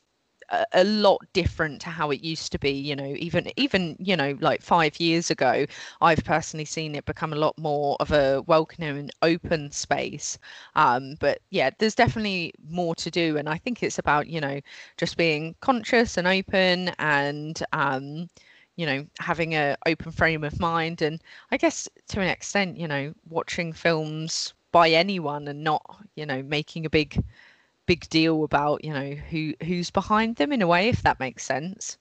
a, 0.73 0.85
lot 0.85 1.21
different 1.33 1.81
to 1.81 1.91
how 1.91 2.11
it 2.11 2.23
used 2.23 2.51
to 2.53 2.59
be 2.59 2.71
you 2.71 2.97
know 2.97 3.15
even 3.19 3.51
even 3.57 3.97
you 3.99 4.17
know 4.17 4.37
like 4.41 4.63
five 4.63 4.99
years 4.99 5.31
ago 5.31 5.65
i've 6.01 6.25
personally 6.25 6.65
seen 6.65 6.95
it 6.95 7.05
become 7.05 7.33
a 7.33 7.37
lot 7.37 7.57
more 7.59 7.97
of 8.01 8.11
a 8.11 8.43
welcoming 8.47 8.99
and 8.99 9.11
open 9.23 9.71
space. 9.71 10.39
Um, 10.75 11.15
but 11.21 11.41
yeah 11.51 11.71
there's 11.79 11.95
definitely 11.95 12.53
more 12.69 12.95
to 12.97 13.11
do 13.11 13.37
and 13.37 13.49
i 13.49 13.59
think 13.59 13.83
it's 13.83 13.99
about 13.99 14.27
you 14.27 14.41
know 14.41 14.61
just 14.97 15.17
being 15.17 15.55
conscious 15.61 16.17
and 16.17 16.27
open 16.27 16.91
and 16.99 17.63
um, 17.73 18.29
you 18.77 18.87
know 18.87 19.07
having 19.19 19.55
a 19.55 19.77
open 19.87 20.11
frame 20.11 20.43
of 20.45 20.59
mind 20.59 21.03
and 21.03 21.21
i 21.51 21.57
guess 21.57 21.89
to 22.09 22.21
an 22.21 22.29
extent 22.29 22.77
you 22.77 22.89
know 22.89 23.13
watching 23.29 23.73
films 23.73 24.55
by 24.73 24.89
anyone 24.91 25.49
and 25.49 25.63
not 25.63 25.83
you 26.15 26.25
know 26.25 26.43
making 26.43 26.87
a 26.87 26.91
big 26.91 27.23
big 27.90 28.09
deal 28.09 28.44
about 28.44 28.85
you 28.85 28.92
know 28.92 29.11
who 29.31 29.53
who's 29.64 29.90
behind 29.90 30.37
them 30.37 30.53
in 30.53 30.62
a 30.62 30.66
way 30.68 30.88
if 30.88 31.03
that 31.03 31.18
makes 31.18 31.44
sense 31.44 31.98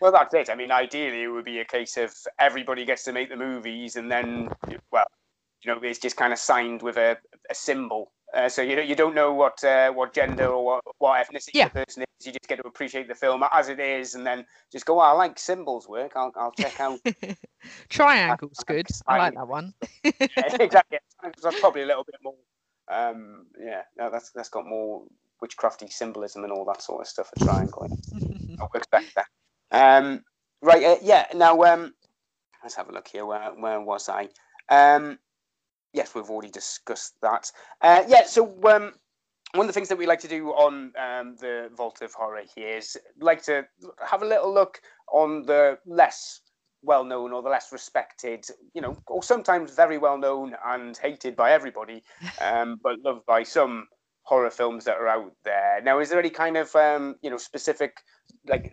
well 0.00 0.12
that's 0.12 0.32
it 0.34 0.48
i 0.48 0.54
mean 0.54 0.70
ideally 0.70 1.24
it 1.24 1.26
would 1.26 1.44
be 1.44 1.58
a 1.58 1.64
case 1.64 1.96
of 1.96 2.14
everybody 2.38 2.84
gets 2.84 3.02
to 3.02 3.12
make 3.12 3.28
the 3.28 3.34
movies 3.34 3.96
and 3.96 4.08
then 4.08 4.48
well 4.92 5.08
you 5.62 5.74
know 5.74 5.80
it's 5.82 5.98
just 5.98 6.16
kind 6.16 6.32
of 6.32 6.38
signed 6.38 6.80
with 6.80 6.96
a, 6.96 7.18
a 7.50 7.54
symbol 7.56 8.12
uh, 8.34 8.48
so 8.48 8.62
you 8.62 8.76
know 8.76 8.82
you 8.82 8.94
don't 8.94 9.16
know 9.16 9.34
what 9.34 9.64
uh, 9.64 9.90
what 9.90 10.12
gender 10.12 10.46
or 10.46 10.64
what, 10.64 10.84
what 10.98 11.26
ethnicity 11.26 11.50
yeah. 11.54 11.68
the 11.68 11.84
person 11.84 12.02
is. 12.02 12.26
You 12.26 12.32
just 12.32 12.48
get 12.48 12.56
to 12.56 12.66
appreciate 12.66 13.06
the 13.06 13.14
film 13.14 13.44
as 13.52 13.68
it 13.68 13.78
is, 13.78 14.16
and 14.16 14.26
then 14.26 14.44
just 14.72 14.84
go. 14.84 14.98
Oh, 14.98 15.02
I 15.02 15.12
like 15.12 15.38
symbols 15.38 15.88
work. 15.88 16.12
I'll 16.16 16.32
I'll 16.34 16.50
check 16.50 16.80
out. 16.80 16.98
Triangle's 17.88 18.64
good. 18.66 18.88
I 19.06 19.18
like 19.18 19.34
that 19.34 19.46
one. 19.46 19.74
yeah, 20.02 20.10
exactly. 20.58 20.98
That's 21.40 21.60
probably 21.60 21.82
a 21.82 21.86
little 21.86 22.02
bit 22.02 22.16
more 22.20 22.34
um, 22.88 23.46
yeah, 23.58 23.82
no, 23.96 24.10
that's 24.10 24.30
that's 24.30 24.48
got 24.48 24.66
more 24.66 25.04
witchcrafty 25.42 25.90
symbolism 25.90 26.44
and 26.44 26.52
all 26.52 26.64
that 26.66 26.82
sort 26.82 27.00
of 27.00 27.08
stuff. 27.08 27.30
A 27.32 27.36
triangle. 27.36 27.88
I 28.60 28.66
would 28.72 28.82
expect 28.82 29.14
that. 29.16 29.26
Um, 29.70 30.22
right, 30.62 30.82
uh, 30.82 30.96
yeah. 31.02 31.26
Now, 31.34 31.62
um, 31.62 31.94
let's 32.62 32.74
have 32.76 32.88
a 32.88 32.92
look 32.92 33.08
here. 33.08 33.26
Where 33.26 33.50
where 33.58 33.80
was 33.80 34.08
I? 34.08 34.28
Um, 34.68 35.18
yes, 35.92 36.14
we've 36.14 36.30
already 36.30 36.50
discussed 36.50 37.14
that. 37.22 37.50
Uh, 37.80 38.04
yeah, 38.08 38.24
so 38.24 38.44
um, 38.64 38.92
one 39.52 39.64
of 39.64 39.66
the 39.66 39.72
things 39.72 39.88
that 39.88 39.98
we 39.98 40.06
like 40.06 40.20
to 40.20 40.28
do 40.28 40.48
on 40.50 40.92
um, 40.98 41.36
the 41.40 41.70
Vault 41.76 42.02
of 42.02 42.12
Horror 42.14 42.42
here 42.54 42.76
is 42.76 42.96
like 43.18 43.42
to 43.44 43.66
have 44.04 44.22
a 44.22 44.26
little 44.26 44.52
look 44.52 44.80
on 45.12 45.42
the 45.42 45.78
less 45.86 46.40
well 46.86 47.04
known 47.04 47.32
or 47.32 47.42
the 47.42 47.48
less 47.48 47.72
respected, 47.72 48.46
you 48.72 48.80
know, 48.80 48.96
or 49.06 49.22
sometimes 49.22 49.74
very 49.74 49.98
well 49.98 50.16
known 50.16 50.56
and 50.64 50.96
hated 50.96 51.36
by 51.36 51.52
everybody, 51.52 52.02
um, 52.40 52.78
but 52.82 53.00
loved 53.04 53.26
by 53.26 53.42
some 53.42 53.88
horror 54.22 54.50
films 54.50 54.84
that 54.84 54.96
are 54.96 55.08
out 55.08 55.32
there. 55.44 55.80
Now, 55.82 56.00
is 56.00 56.10
there 56.10 56.18
any 56.18 56.30
kind 56.30 56.56
of 56.56 56.74
um, 56.74 57.16
you 57.22 57.30
know 57.30 57.36
specific 57.36 57.98
like 58.48 58.72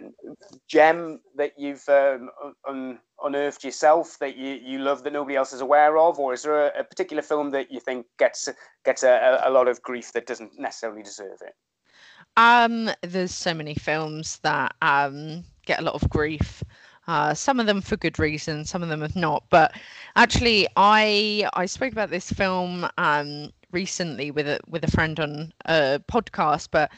gem 0.67 1.19
that 1.35 1.53
you've 1.57 1.87
um, 1.89 2.29
un- 2.67 2.99
unearthed 3.23 3.63
yourself 3.63 4.17
that 4.19 4.35
you, 4.35 4.53
you 4.53 4.79
love 4.79 5.03
that 5.03 5.13
nobody 5.13 5.35
else 5.35 5.53
is 5.53 5.61
aware 5.61 5.97
of, 5.97 6.19
or 6.19 6.33
is 6.33 6.43
there 6.43 6.67
a, 6.67 6.79
a 6.79 6.83
particular 6.83 7.21
film 7.21 7.51
that 7.51 7.71
you 7.71 7.79
think 7.79 8.05
gets 8.17 8.49
gets 8.85 9.03
a, 9.03 9.41
a 9.43 9.49
lot 9.49 9.67
of 9.67 9.81
grief 9.81 10.11
that 10.13 10.27
doesn't 10.27 10.59
necessarily 10.59 11.03
deserve 11.03 11.39
it? 11.41 11.53
Um, 12.35 12.89
there's 13.01 13.33
so 13.33 13.53
many 13.53 13.75
films 13.75 14.39
that 14.39 14.75
um, 14.81 15.43
get 15.65 15.79
a 15.79 15.83
lot 15.83 15.95
of 15.95 16.09
grief. 16.09 16.63
Uh, 17.07 17.33
some 17.33 17.59
of 17.59 17.65
them 17.65 17.81
for 17.81 17.97
good 17.97 18.17
reason, 18.19 18.65
some 18.65 18.81
of 18.81 18.89
them 18.89 19.01
have 19.01 19.15
not. 19.15 19.43
But 19.49 19.73
actually, 20.15 20.67
I 20.75 21.49
I 21.53 21.65
spoke 21.65 21.91
about 21.91 22.09
this 22.09 22.31
film 22.31 22.87
um, 22.97 23.51
recently 23.71 24.31
with 24.31 24.47
a 24.47 24.59
with 24.67 24.83
a 24.83 24.91
friend 24.91 25.19
on 25.19 25.53
a 25.65 26.01
podcast, 26.09 26.69
but 26.71 26.91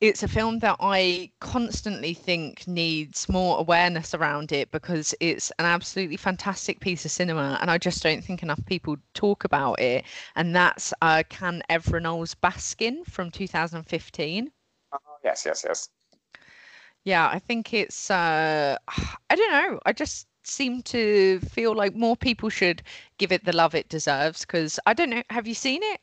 it's 0.00 0.22
a 0.22 0.28
film 0.28 0.60
that 0.60 0.76
I 0.80 1.30
constantly 1.40 2.14
think 2.14 2.66
needs 2.68 3.28
more 3.28 3.58
awareness 3.58 4.14
around 4.14 4.52
it 4.52 4.70
because 4.70 5.14
it's 5.20 5.50
an 5.58 5.64
absolutely 5.64 6.16
fantastic 6.16 6.80
piece 6.80 7.04
of 7.04 7.10
cinema, 7.10 7.58
and 7.60 7.70
I 7.70 7.78
just 7.78 8.02
don't 8.02 8.22
think 8.22 8.42
enough 8.42 8.64
people 8.66 8.96
talk 9.14 9.44
about 9.44 9.80
it. 9.80 10.04
And 10.36 10.54
that's 10.54 10.92
uh, 11.02 11.22
Can 11.28 11.62
Evrenol's 11.70 12.34
Baskin 12.34 13.04
from 13.06 13.30
2015. 13.30 14.50
Oh, 14.92 14.98
yes, 15.24 15.44
yes, 15.46 15.64
yes 15.66 15.88
yeah 17.04 17.28
i 17.28 17.38
think 17.38 17.72
it's 17.72 18.10
uh 18.10 18.76
i 19.30 19.36
don't 19.36 19.50
know 19.50 19.80
i 19.86 19.92
just 19.92 20.26
seem 20.44 20.80
to 20.82 21.40
feel 21.40 21.74
like 21.74 21.94
more 21.94 22.16
people 22.16 22.48
should 22.48 22.82
give 23.18 23.32
it 23.32 23.44
the 23.44 23.52
love 23.52 23.74
it 23.74 23.88
deserves 23.88 24.42
because 24.42 24.80
i 24.86 24.94
don't 24.94 25.10
know 25.10 25.22
have 25.30 25.46
you 25.46 25.54
seen 25.54 25.82
it 25.82 26.00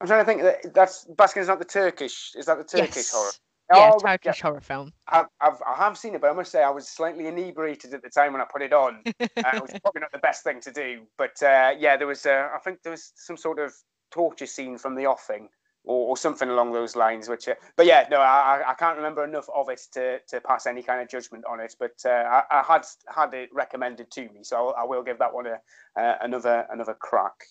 i'm 0.00 0.06
trying 0.06 0.20
to 0.20 0.26
think 0.26 0.42
that 0.42 0.74
that's 0.74 1.06
baskin 1.16 1.40
is 1.40 1.48
not 1.48 1.58
the 1.58 1.64
turkish 1.64 2.34
is 2.36 2.46
that 2.46 2.58
the 2.58 2.64
turkish 2.64 2.96
yes. 2.96 3.12
horror 3.12 3.32
yeah, 3.74 3.90
oh, 3.94 3.98
Turkish 3.98 4.38
yeah. 4.38 4.42
horror 4.42 4.60
film. 4.60 4.92
I've, 5.08 5.26
I've, 5.40 5.62
I 5.66 5.76
have 5.76 5.96
seen 5.96 6.14
it, 6.14 6.20
but 6.20 6.30
I 6.30 6.34
must 6.34 6.52
say 6.52 6.62
I 6.62 6.70
was 6.70 6.88
slightly 6.88 7.26
inebriated 7.26 7.94
at 7.94 8.02
the 8.02 8.10
time 8.10 8.32
when 8.32 8.42
I 8.42 8.44
put 8.44 8.62
it 8.62 8.72
on. 8.72 9.02
uh, 9.06 9.12
it 9.20 9.62
was 9.62 9.72
probably 9.82 10.00
not 10.00 10.12
the 10.12 10.18
best 10.18 10.44
thing 10.44 10.60
to 10.60 10.72
do, 10.72 11.02
but 11.16 11.42
uh, 11.42 11.72
yeah, 11.78 11.96
there 11.96 12.06
was. 12.06 12.26
Uh, 12.26 12.48
I 12.54 12.58
think 12.58 12.82
there 12.82 12.90
was 12.90 13.12
some 13.16 13.36
sort 13.36 13.58
of 13.58 13.72
torture 14.10 14.46
scene 14.46 14.78
from 14.78 14.94
the 14.94 15.06
offing, 15.06 15.48
or, 15.84 16.10
or 16.10 16.16
something 16.16 16.48
along 16.48 16.72
those 16.72 16.96
lines. 16.96 17.28
Which, 17.28 17.48
uh, 17.48 17.54
but 17.76 17.86
yeah, 17.86 18.06
no, 18.10 18.18
I, 18.20 18.62
I 18.66 18.74
can't 18.74 18.96
remember 18.96 19.24
enough 19.24 19.48
of 19.54 19.68
it 19.68 19.82
to, 19.92 20.18
to 20.28 20.40
pass 20.40 20.66
any 20.66 20.82
kind 20.82 21.00
of 21.00 21.08
judgment 21.08 21.44
on 21.48 21.60
it. 21.60 21.74
But 21.78 21.94
uh, 22.04 22.08
I, 22.10 22.42
I, 22.50 22.62
had 22.62 22.86
had 23.08 23.34
it 23.34 23.50
recommended 23.52 24.10
to 24.12 24.22
me, 24.30 24.42
so 24.42 24.56
I'll, 24.56 24.74
I 24.78 24.84
will 24.84 25.02
give 25.02 25.18
that 25.18 25.32
one 25.32 25.46
a, 25.46 26.00
uh, 26.00 26.18
another 26.22 26.66
another 26.70 26.94
crack. 26.94 27.44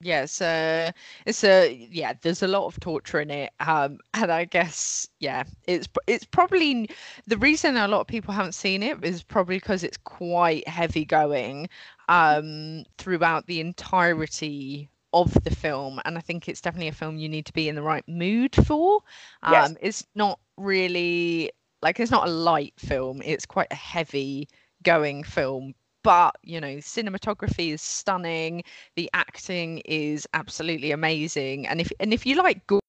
Yes, 0.00 0.42
uh, 0.42 0.90
it's 1.24 1.44
a 1.44 1.72
yeah. 1.90 2.12
There's 2.20 2.42
a 2.42 2.48
lot 2.48 2.66
of 2.66 2.78
torture 2.80 3.20
in 3.20 3.30
it, 3.30 3.52
um, 3.60 3.98
and 4.12 4.30
I 4.30 4.44
guess 4.44 5.08
yeah, 5.20 5.44
it's 5.66 5.88
it's 6.06 6.26
probably 6.26 6.90
the 7.26 7.38
reason 7.38 7.76
a 7.76 7.88
lot 7.88 8.00
of 8.00 8.06
people 8.06 8.34
haven't 8.34 8.52
seen 8.52 8.82
it 8.82 9.02
is 9.02 9.22
probably 9.22 9.56
because 9.56 9.82
it's 9.82 9.96
quite 9.96 10.68
heavy 10.68 11.06
going 11.06 11.68
um, 12.08 12.84
throughout 12.98 13.46
the 13.46 13.60
entirety 13.60 14.90
of 15.14 15.32
the 15.44 15.50
film 15.50 16.00
and 16.04 16.18
i 16.18 16.20
think 16.20 16.48
it's 16.48 16.60
definitely 16.60 16.88
a 16.88 16.92
film 16.92 17.16
you 17.16 17.28
need 17.28 17.46
to 17.46 17.52
be 17.52 17.68
in 17.68 17.76
the 17.76 17.82
right 17.82 18.06
mood 18.08 18.54
for 18.66 19.00
um 19.44 19.52
yes. 19.52 19.74
it's 19.80 20.06
not 20.16 20.40
really 20.56 21.50
like 21.82 22.00
it's 22.00 22.10
not 22.10 22.26
a 22.26 22.30
light 22.30 22.74
film 22.76 23.22
it's 23.24 23.46
quite 23.46 23.68
a 23.70 23.76
heavy 23.76 24.48
going 24.82 25.22
film 25.22 25.72
but 26.02 26.34
you 26.42 26.60
know 26.60 26.76
cinematography 26.78 27.72
is 27.72 27.80
stunning 27.80 28.62
the 28.96 29.08
acting 29.14 29.78
is 29.84 30.26
absolutely 30.34 30.90
amazing 30.90 31.66
and 31.68 31.80
if 31.80 31.92
and 32.00 32.12
if 32.12 32.26
you 32.26 32.34
like 32.34 32.66
gore 32.66 32.80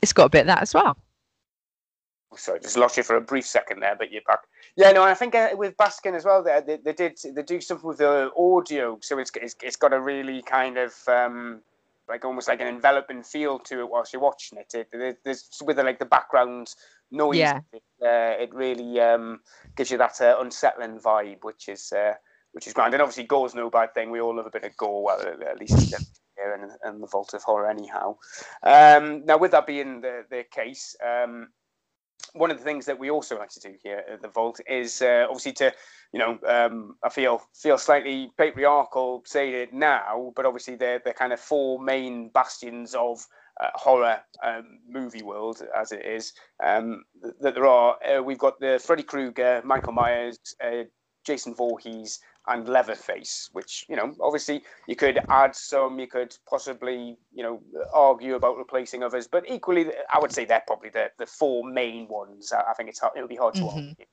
it's 0.00 0.12
got 0.14 0.24
a 0.24 0.30
bit 0.30 0.40
of 0.40 0.46
that 0.46 0.62
as 0.62 0.72
well 0.72 0.96
sorry 2.36 2.60
just 2.60 2.76
lost 2.76 2.96
you 2.96 3.02
for 3.02 3.16
a 3.16 3.20
brief 3.20 3.46
second 3.46 3.80
there 3.80 3.96
but 3.96 4.10
you're 4.10 4.22
back 4.26 4.40
yeah, 4.76 4.92
no, 4.92 5.02
I 5.02 5.14
think 5.14 5.34
uh, 5.34 5.50
with 5.54 5.76
Baskin 5.76 6.14
as 6.14 6.24
well, 6.24 6.42
they, 6.42 6.78
they, 6.82 6.92
did 6.92 7.18
they 7.34 7.42
do 7.42 7.60
something 7.60 7.86
with 7.86 7.98
the 7.98 8.32
audio, 8.36 8.98
so 9.02 9.18
it's 9.18 9.30
it's, 9.34 9.54
it's 9.62 9.76
got 9.76 9.92
a 9.92 10.00
really 10.00 10.40
kind 10.42 10.78
of 10.78 10.94
um, 11.08 11.60
like 12.08 12.24
almost 12.24 12.48
like 12.48 12.60
an 12.60 12.68
enveloping 12.68 13.22
feel 13.22 13.58
to 13.60 13.80
it 13.80 13.90
whilst 13.90 14.12
you're 14.12 14.22
watching 14.22 14.58
it. 14.58 14.72
it, 14.74 14.88
it 14.92 15.18
there's 15.24 15.46
with 15.62 15.76
the, 15.76 15.82
like 15.82 15.98
the 15.98 16.06
background 16.06 16.74
noise, 17.10 17.36
yeah. 17.36 17.60
it, 17.72 17.82
uh, 18.02 18.42
it 18.42 18.54
really 18.54 18.98
um, 18.98 19.40
gives 19.76 19.90
you 19.90 19.98
that 19.98 20.18
uh, 20.22 20.36
unsettling 20.40 20.98
vibe, 20.98 21.42
which 21.42 21.68
is 21.68 21.92
uh, 21.92 22.14
which 22.52 22.66
is 22.66 22.72
grand. 22.72 22.94
And 22.94 23.02
obviously, 23.02 23.24
gore's 23.24 23.54
no 23.54 23.68
bad 23.68 23.92
thing. 23.92 24.10
We 24.10 24.22
all 24.22 24.34
love 24.34 24.46
a 24.46 24.50
bit 24.50 24.64
of 24.64 24.74
gore, 24.78 25.04
well, 25.04 25.20
at 25.20 25.60
least 25.60 25.94
here 26.38 26.54
in, 26.54 26.88
in 26.88 27.00
the 27.02 27.06
Vault 27.06 27.34
of 27.34 27.42
Horror, 27.42 27.68
anyhow. 27.68 28.16
Um, 28.62 29.26
now, 29.26 29.36
with 29.36 29.50
that 29.50 29.66
being 29.66 30.00
the 30.00 30.24
the 30.30 30.44
case. 30.50 30.96
Um, 31.06 31.48
one 32.34 32.50
of 32.50 32.58
the 32.58 32.64
things 32.64 32.86
that 32.86 32.98
we 32.98 33.10
also 33.10 33.38
like 33.38 33.50
to 33.50 33.60
do 33.60 33.74
here 33.82 34.02
at 34.10 34.22
the 34.22 34.28
Vault 34.28 34.60
is 34.66 35.02
uh, 35.02 35.26
obviously 35.28 35.52
to, 35.52 35.72
you 36.12 36.18
know, 36.18 36.38
um, 36.46 36.96
I 37.02 37.08
feel 37.08 37.42
feel 37.54 37.78
slightly 37.78 38.32
patriarchal 38.38 39.22
saying 39.26 39.54
it 39.54 39.72
now, 39.72 40.32
but 40.34 40.46
obviously 40.46 40.76
they're 40.76 41.02
the 41.04 41.12
kind 41.12 41.32
of 41.32 41.40
four 41.40 41.82
main 41.82 42.30
bastions 42.30 42.94
of 42.94 43.26
uh, 43.60 43.68
horror 43.74 44.18
um, 44.42 44.78
movie 44.88 45.22
world 45.22 45.62
as 45.78 45.92
it 45.92 46.04
is 46.06 46.32
um, 46.64 47.04
that 47.40 47.54
there 47.54 47.66
are. 47.66 47.96
Uh, 48.02 48.22
we've 48.22 48.38
got 48.38 48.58
the 48.60 48.80
Freddy 48.82 49.02
Krueger, 49.02 49.60
Michael 49.64 49.92
Myers, 49.92 50.38
uh, 50.64 50.84
Jason 51.24 51.54
Voorhees, 51.54 52.18
and 52.48 52.68
Leatherface, 52.68 53.50
which 53.52 53.84
you 53.88 53.96
know, 53.96 54.14
obviously 54.20 54.62
you 54.86 54.96
could 54.96 55.20
add 55.28 55.54
some, 55.54 55.98
you 55.98 56.06
could 56.06 56.36
possibly 56.48 57.16
you 57.32 57.42
know 57.42 57.62
argue 57.92 58.34
about 58.34 58.56
replacing 58.56 59.02
others, 59.02 59.28
but 59.28 59.44
equally, 59.48 59.86
I 60.12 60.18
would 60.18 60.32
say 60.32 60.44
they're 60.44 60.62
probably 60.66 60.90
the, 60.90 61.10
the 61.18 61.26
four 61.26 61.64
main 61.64 62.08
ones. 62.08 62.52
I, 62.52 62.72
think 62.74 62.88
it's 62.88 62.98
hard, 62.98 63.12
it'll 63.16 63.28
be 63.28 63.36
hard 63.36 63.54
to 63.54 63.62
mm-hmm. 63.62 63.88
argue. 63.88 64.06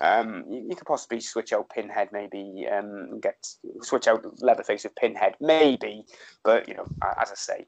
Um, 0.00 0.44
you, 0.48 0.66
you, 0.68 0.76
could 0.76 0.86
possibly 0.86 1.20
switch 1.20 1.52
out 1.52 1.68
Pinhead, 1.70 2.10
maybe 2.12 2.66
um, 2.70 3.18
get 3.20 3.44
switch 3.82 4.06
out 4.06 4.24
Leatherface 4.40 4.84
with 4.84 4.94
Pinhead, 4.94 5.34
maybe. 5.40 6.04
But 6.44 6.68
you 6.68 6.74
know, 6.74 6.86
as 7.18 7.32
I 7.32 7.34
say. 7.34 7.66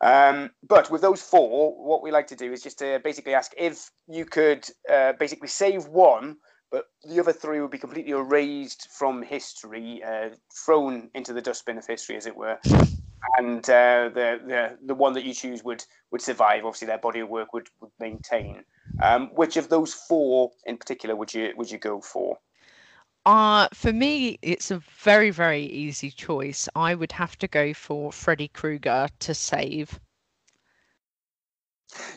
Um, 0.00 0.50
but 0.66 0.90
with 0.90 1.00
those 1.00 1.22
four, 1.22 1.74
what 1.82 2.02
we 2.02 2.10
like 2.10 2.26
to 2.28 2.36
do 2.36 2.52
is 2.52 2.62
just 2.62 2.78
to 2.80 3.00
basically 3.02 3.34
ask 3.34 3.52
if 3.56 3.90
you 4.06 4.24
could 4.24 4.68
uh, 4.92 5.14
basically 5.18 5.48
save 5.48 5.86
one, 5.86 6.36
but 6.70 6.86
the 7.04 7.20
other 7.20 7.32
three 7.32 7.60
would 7.60 7.70
be 7.70 7.78
completely 7.78 8.12
erased 8.12 8.88
from 8.90 9.22
history, 9.22 10.02
uh, 10.02 10.30
thrown 10.64 11.10
into 11.14 11.32
the 11.32 11.42
dustbin 11.42 11.78
of 11.78 11.86
history, 11.86 12.16
as 12.16 12.26
it 12.26 12.36
were. 12.36 12.58
And 13.38 13.64
uh, 13.70 14.10
the, 14.12 14.40
the 14.46 14.78
the 14.84 14.94
one 14.94 15.14
that 15.14 15.24
you 15.24 15.32
choose 15.32 15.64
would 15.64 15.84
would 16.10 16.20
survive. 16.20 16.64
Obviously, 16.64 16.86
their 16.86 16.98
body 16.98 17.20
of 17.20 17.28
work 17.28 17.52
would, 17.52 17.68
would 17.80 17.90
maintain. 17.98 18.64
Um, 19.02 19.28
which 19.34 19.56
of 19.56 19.68
those 19.68 19.94
four 19.94 20.50
in 20.66 20.76
particular 20.76 21.16
would 21.16 21.32
you 21.32 21.52
would 21.56 21.70
you 21.70 21.78
go 21.78 22.00
for? 22.00 22.38
Uh, 23.26 23.68
for 23.72 23.92
me, 23.92 24.38
it's 24.42 24.70
a 24.70 24.82
very, 24.98 25.30
very 25.30 25.62
easy 25.62 26.10
choice. 26.10 26.68
I 26.74 26.94
would 26.94 27.12
have 27.12 27.38
to 27.38 27.48
go 27.48 27.72
for 27.72 28.12
Freddy 28.12 28.48
Krueger 28.48 29.08
to 29.20 29.34
save. 29.34 29.98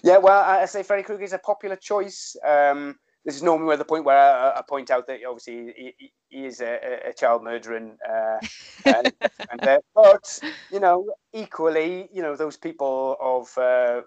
Yeah, 0.03 0.17
well, 0.17 0.43
I 0.43 0.65
say 0.65 0.83
Freddy 0.83 1.03
Krueger 1.03 1.23
is 1.23 1.33
a 1.33 1.37
popular 1.39 1.77
choice. 1.77 2.35
Um, 2.45 2.99
this 3.27 3.35
is 3.35 3.43
normally 3.43 3.67
where 3.67 3.77
the 3.77 3.83
point 3.83 4.05
where 4.05 4.17
I, 4.17 4.57
I 4.57 4.61
point 4.67 4.89
out 4.89 5.05
that 5.07 5.19
obviously 5.27 5.73
he, 5.75 6.11
he 6.29 6.45
is 6.45 6.61
a, 6.61 7.09
a, 7.09 7.13
child 7.13 7.43
murderer, 7.43 7.75
and, 7.75 7.91
uh, 8.09 8.39
and, 8.85 9.13
and 9.51 9.67
uh, 9.67 9.79
but 9.93 10.39
you 10.71 10.79
know, 10.79 11.05
equally, 11.33 12.07
you 12.13 12.21
know, 12.21 12.37
those 12.37 12.55
people 12.55 13.17
of 13.19 13.55
uh, 13.57 14.01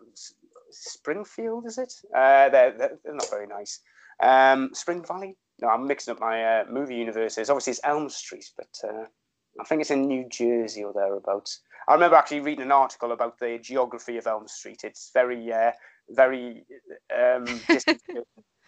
Springfield, 0.70 1.66
is 1.66 1.76
it? 1.76 1.92
Uh, 2.16 2.48
they're, 2.48 2.72
they're 2.72 3.14
not 3.14 3.28
very 3.28 3.46
nice. 3.46 3.80
Um, 4.22 4.70
Spring 4.72 5.04
Valley. 5.04 5.36
No, 5.60 5.68
I'm 5.68 5.86
mixing 5.86 6.12
up 6.12 6.20
my 6.20 6.42
uh, 6.42 6.64
movie 6.70 6.96
universes. 6.96 7.50
Obviously, 7.50 7.72
it's 7.72 7.80
Elm 7.84 8.08
Street, 8.08 8.50
but 8.56 8.88
uh, 8.88 9.04
I 9.60 9.64
think 9.64 9.82
it's 9.82 9.90
in 9.90 10.08
New 10.08 10.26
Jersey 10.30 10.82
or 10.82 10.94
thereabouts. 10.94 11.60
I 11.86 11.92
remember 11.92 12.16
actually 12.16 12.40
reading 12.40 12.64
an 12.64 12.72
article 12.72 13.12
about 13.12 13.38
the 13.38 13.58
geography 13.62 14.16
of 14.16 14.26
Elm 14.26 14.48
Street. 14.48 14.80
It's 14.82 15.10
very, 15.12 15.52
uh, 15.52 15.72
very, 16.08 16.64
um, 17.14 17.44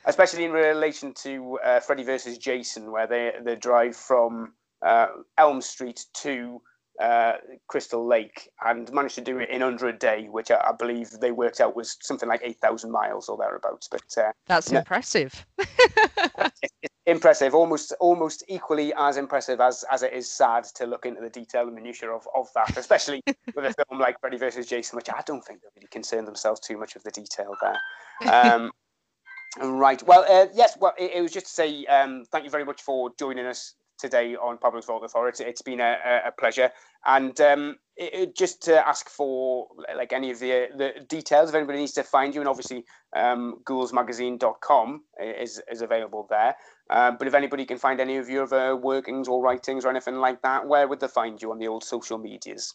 especially 0.04 0.44
in 0.44 0.52
relation 0.52 1.14
to 1.14 1.58
uh, 1.64 1.80
Freddy 1.80 2.04
versus 2.04 2.38
Jason, 2.38 2.90
where 2.90 3.06
they 3.06 3.32
they 3.42 3.56
drive 3.56 3.96
from 3.96 4.52
uh, 4.82 5.08
Elm 5.38 5.60
Street 5.60 6.04
to 6.14 6.60
uh, 7.00 7.32
Crystal 7.68 8.06
Lake 8.06 8.50
and 8.64 8.92
managed 8.92 9.14
to 9.14 9.20
do 9.20 9.38
it 9.38 9.48
in 9.48 9.62
under 9.62 9.88
a 9.88 9.98
day, 9.98 10.26
which 10.30 10.50
I, 10.50 10.56
I 10.56 10.72
believe 10.72 11.10
they 11.10 11.32
worked 11.32 11.60
out 11.60 11.74
was 11.74 11.96
something 12.00 12.28
like 12.28 12.42
8,000 12.44 12.90
miles 12.90 13.28
or 13.28 13.36
thereabouts. 13.36 13.88
But 13.88 14.02
uh, 14.16 14.32
that's 14.46 14.70
impressive. 14.70 15.46
it's, 15.58 16.60
it's 16.82 16.94
impressive, 17.06 17.54
almost 17.54 17.92
almost 17.98 18.44
equally 18.48 18.92
as 18.96 19.16
impressive 19.16 19.60
as, 19.60 19.84
as 19.90 20.02
it 20.02 20.12
is 20.12 20.30
sad 20.30 20.64
to 20.74 20.86
look 20.86 21.06
into 21.06 21.20
the 21.20 21.30
detail 21.30 21.62
and 21.62 21.74
minutiae 21.74 22.10
of, 22.10 22.26
of 22.36 22.48
that, 22.54 22.76
especially 22.76 23.22
with 23.54 23.64
a 23.64 23.74
film 23.74 24.00
like 24.00 24.20
Freddy 24.20 24.36
vs. 24.36 24.66
Jason, 24.66 24.96
which 24.96 25.08
I 25.08 25.22
don't 25.26 25.44
think 25.44 25.60
they 25.62 25.68
really 25.76 25.88
concern 25.88 26.24
themselves 26.24 26.60
too 26.60 26.76
much 26.76 26.94
with 26.94 27.04
the 27.04 27.10
detail 27.10 27.54
there. 27.60 27.80
Um, 28.32 28.70
Right. 29.60 30.02
Well, 30.02 30.24
uh, 30.28 30.46
yes. 30.54 30.76
Well, 30.80 30.94
it, 30.98 31.12
it, 31.14 31.20
was 31.20 31.32
just 31.32 31.46
to 31.46 31.52
say 31.52 31.84
um, 31.84 32.24
thank 32.30 32.44
you 32.44 32.50
very 32.50 32.64
much 32.64 32.80
for 32.80 33.10
joining 33.18 33.46
us 33.46 33.74
today 33.98 34.34
on 34.34 34.58
Pablo's 34.58 34.86
Vault 34.86 35.04
of 35.04 35.12
Horror. 35.12 35.32
It's 35.38 35.62
been 35.62 35.80
a, 35.80 36.22
a 36.26 36.32
pleasure. 36.32 36.70
And 37.04 37.38
um, 37.40 37.76
it, 37.96 38.14
it, 38.14 38.36
just 38.36 38.62
to 38.62 38.86
ask 38.86 39.08
for 39.08 39.68
like 39.94 40.12
any 40.12 40.30
of 40.30 40.38
the 40.38 40.68
the 40.76 41.04
details, 41.08 41.50
if 41.50 41.54
anybody 41.54 41.78
needs 41.78 41.92
to 41.92 42.02
find 42.02 42.34
you, 42.34 42.40
and 42.40 42.48
obviously 42.48 42.84
um, 43.14 43.60
ghoulsmagazine.com 43.64 45.02
is, 45.20 45.60
is 45.70 45.82
available 45.82 46.26
there. 46.30 46.56
Uh, 46.90 47.12
but 47.12 47.28
if 47.28 47.34
anybody 47.34 47.66
can 47.66 47.78
find 47.78 48.00
any 48.00 48.16
of 48.16 48.28
your 48.28 48.44
other 48.44 48.76
workings 48.76 49.28
or 49.28 49.42
writings 49.42 49.84
or 49.84 49.90
anything 49.90 50.16
like 50.16 50.40
that, 50.42 50.66
where 50.66 50.88
would 50.88 51.00
they 51.00 51.08
find 51.08 51.42
you 51.42 51.50
on 51.50 51.58
the 51.58 51.68
old 51.68 51.84
social 51.84 52.18
medias? 52.18 52.74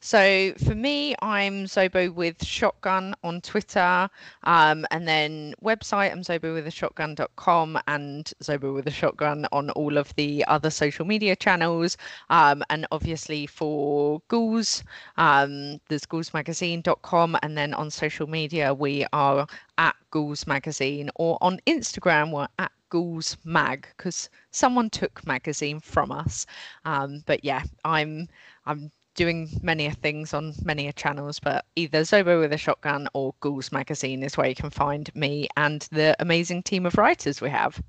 So 0.00 0.52
for 0.64 0.74
me, 0.74 1.14
I'm 1.22 1.64
Zobo 1.64 2.12
with 2.12 2.44
Shotgun 2.44 3.14
on 3.22 3.40
Twitter, 3.40 4.10
um, 4.44 4.86
and 4.90 5.06
then 5.08 5.54
website 5.62 6.12
I'm 6.12 6.22
Zobo 6.22 6.54
with 6.54 6.66
a 6.66 6.70
shotgun.com 6.70 7.78
and 7.86 8.32
Zobo 8.42 8.74
with 8.74 8.86
a 8.86 8.90
shotgun 8.90 9.46
on 9.52 9.70
all 9.70 9.96
of 9.96 10.14
the 10.16 10.44
other 10.46 10.70
social 10.70 11.04
media 11.04 11.36
channels. 11.36 11.96
Um, 12.30 12.62
and 12.70 12.86
obviously 12.92 13.46
for 13.46 14.20
Ghouls, 14.28 14.82
um, 15.16 15.80
there's 15.88 16.06
ghoulsmagazine.com, 16.06 17.38
and 17.42 17.56
then 17.56 17.74
on 17.74 17.90
social 17.90 18.26
media 18.26 18.74
we 18.74 19.06
are 19.12 19.46
at 19.78 19.96
Ghouls 20.10 20.46
Magazine, 20.46 21.10
or 21.16 21.38
on 21.40 21.60
Instagram 21.66 22.32
we're 22.32 22.48
at 22.58 22.72
Ghouls 22.90 23.38
Mag 23.44 23.88
because 23.96 24.28
someone 24.50 24.90
took 24.90 25.26
magazine 25.26 25.80
from 25.80 26.12
us. 26.12 26.44
Um, 26.84 27.22
but 27.24 27.42
yeah, 27.44 27.62
I'm 27.84 28.28
I'm 28.66 28.92
doing 29.14 29.48
many 29.62 29.90
things 29.90 30.34
on 30.34 30.54
many 30.62 30.90
channels, 30.92 31.38
but 31.38 31.64
either 31.76 32.00
Zobo 32.00 32.40
with 32.40 32.52
a 32.52 32.58
shotgun 32.58 33.08
or 33.14 33.34
Ghouls 33.40 33.72
magazine 33.72 34.22
is 34.22 34.36
where 34.36 34.48
you 34.48 34.54
can 34.54 34.70
find 34.70 35.14
me 35.14 35.48
and 35.56 35.86
the 35.92 36.16
amazing 36.20 36.62
team 36.62 36.86
of 36.86 36.96
writers 36.96 37.40
we 37.40 37.50
have. 37.50 37.82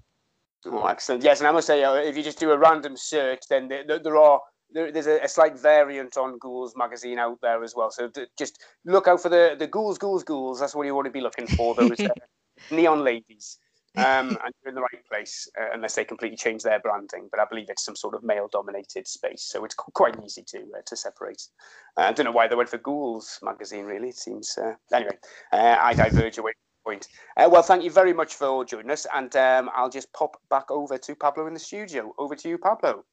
Oh, 0.65 0.85
excellent! 0.85 1.23
Yes, 1.23 1.39
and 1.39 1.47
I 1.47 1.51
must 1.51 1.67
say, 1.67 1.83
uh, 1.83 1.95
if 1.95 2.15
you 2.15 2.23
just 2.23 2.39
do 2.39 2.51
a 2.51 2.57
random 2.57 2.95
search, 2.95 3.41
then 3.49 3.67
there, 3.67 3.99
there 3.99 4.17
are 4.17 4.39
there, 4.71 4.91
there's 4.91 5.07
a, 5.07 5.19
a, 5.19 5.27
slight 5.27 5.57
variant 5.57 6.17
on 6.17 6.37
Ghouls 6.39 6.73
magazine 6.75 7.19
out 7.19 7.37
there 7.41 7.63
as 7.63 7.75
well. 7.75 7.91
So 7.91 8.09
just 8.37 8.63
look 8.85 9.07
out 9.07 9.21
for 9.21 9.29
the 9.29 9.55
the 9.59 9.67
Ghouls, 9.67 9.97
Ghouls, 9.97 10.23
Ghouls. 10.23 10.59
That's 10.59 10.73
what 10.73 10.85
you 10.87 10.95
want 10.95 11.05
to 11.05 11.11
be 11.11 11.21
looking 11.21 11.47
for. 11.47 11.75
Those 11.75 11.99
uh, 11.99 12.09
neon 12.71 13.03
ladies 13.03 13.59
um, 13.97 14.29
and 14.43 14.53
you're 14.63 14.69
in 14.69 14.75
the 14.75 14.81
right 14.81 15.07
place 15.09 15.47
uh, 15.59 15.67
unless 15.73 15.95
they 15.95 16.03
completely 16.03 16.37
change 16.37 16.63
their 16.63 16.79
branding. 16.79 17.27
But 17.29 17.39
I 17.39 17.45
believe 17.49 17.69
it's 17.69 17.85
some 17.85 17.95
sort 17.95 18.15
of 18.15 18.23
male-dominated 18.23 19.07
space, 19.07 19.43
so 19.43 19.63
it's 19.65 19.75
quite 19.75 20.15
easy 20.23 20.43
to 20.47 20.59
uh, 20.59 20.81
to 20.85 20.95
separate. 20.95 21.43
Uh, 21.97 22.01
I 22.01 22.11
don't 22.11 22.25
know 22.25 22.31
why 22.31 22.47
they 22.47 22.55
went 22.55 22.69
for 22.69 22.79
Ghouls 22.79 23.39
magazine. 23.43 23.85
Really, 23.85 24.09
it 24.09 24.17
seems. 24.17 24.57
Uh, 24.57 24.73
anyway, 24.91 25.17
uh, 25.51 25.77
I 25.79 25.93
diverge 25.93 26.37
away. 26.37 26.53
from 26.53 26.59
the 26.83 26.89
Point. 26.89 27.07
Uh, 27.37 27.49
well, 27.51 27.61
thank 27.61 27.83
you 27.83 27.91
very 27.91 28.13
much 28.13 28.35
for 28.35 28.65
joining 28.65 28.91
us, 28.91 29.05
and 29.13 29.35
um, 29.35 29.69
I'll 29.73 29.89
just 29.89 30.11
pop 30.13 30.37
back 30.49 30.71
over 30.71 30.97
to 30.97 31.15
Pablo 31.15 31.47
in 31.47 31.53
the 31.53 31.59
studio. 31.59 32.13
Over 32.17 32.35
to 32.35 32.49
you, 32.49 32.57
Pablo. 32.57 33.05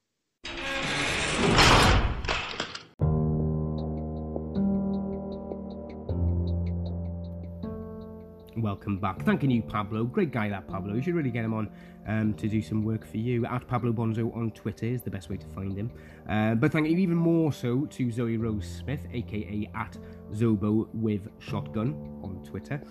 Welcome 8.71 8.97
back. 8.97 9.21
Thanking 9.25 9.51
you, 9.51 9.61
Pablo. 9.61 10.05
Great 10.05 10.31
guy, 10.31 10.47
that 10.47 10.65
Pablo. 10.65 10.93
You 10.93 11.01
should 11.01 11.13
really 11.13 11.29
get 11.29 11.43
him 11.43 11.53
on 11.53 11.69
um, 12.07 12.33
to 12.35 12.47
do 12.47 12.61
some 12.61 12.85
work 12.85 13.05
for 13.05 13.17
you. 13.17 13.45
At 13.45 13.67
Pablo 13.67 13.91
Bonzo 13.91 14.33
on 14.33 14.51
Twitter 14.51 14.85
is 14.85 15.01
the 15.01 15.11
best 15.11 15.29
way 15.29 15.35
to 15.35 15.45
find 15.47 15.75
him. 15.75 15.91
Uh, 16.29 16.55
but 16.55 16.71
thank 16.71 16.87
you 16.87 16.95
even 16.95 17.17
more 17.17 17.51
so 17.51 17.85
to 17.87 18.09
Zoe 18.09 18.37
Rose 18.37 18.65
Smith, 18.65 19.05
aka 19.11 19.69
at 19.75 19.97
Zobo 20.31 20.87
with 20.93 21.27
Shotgun 21.39 21.89
on 22.23 22.41
Twitter. 22.45 22.81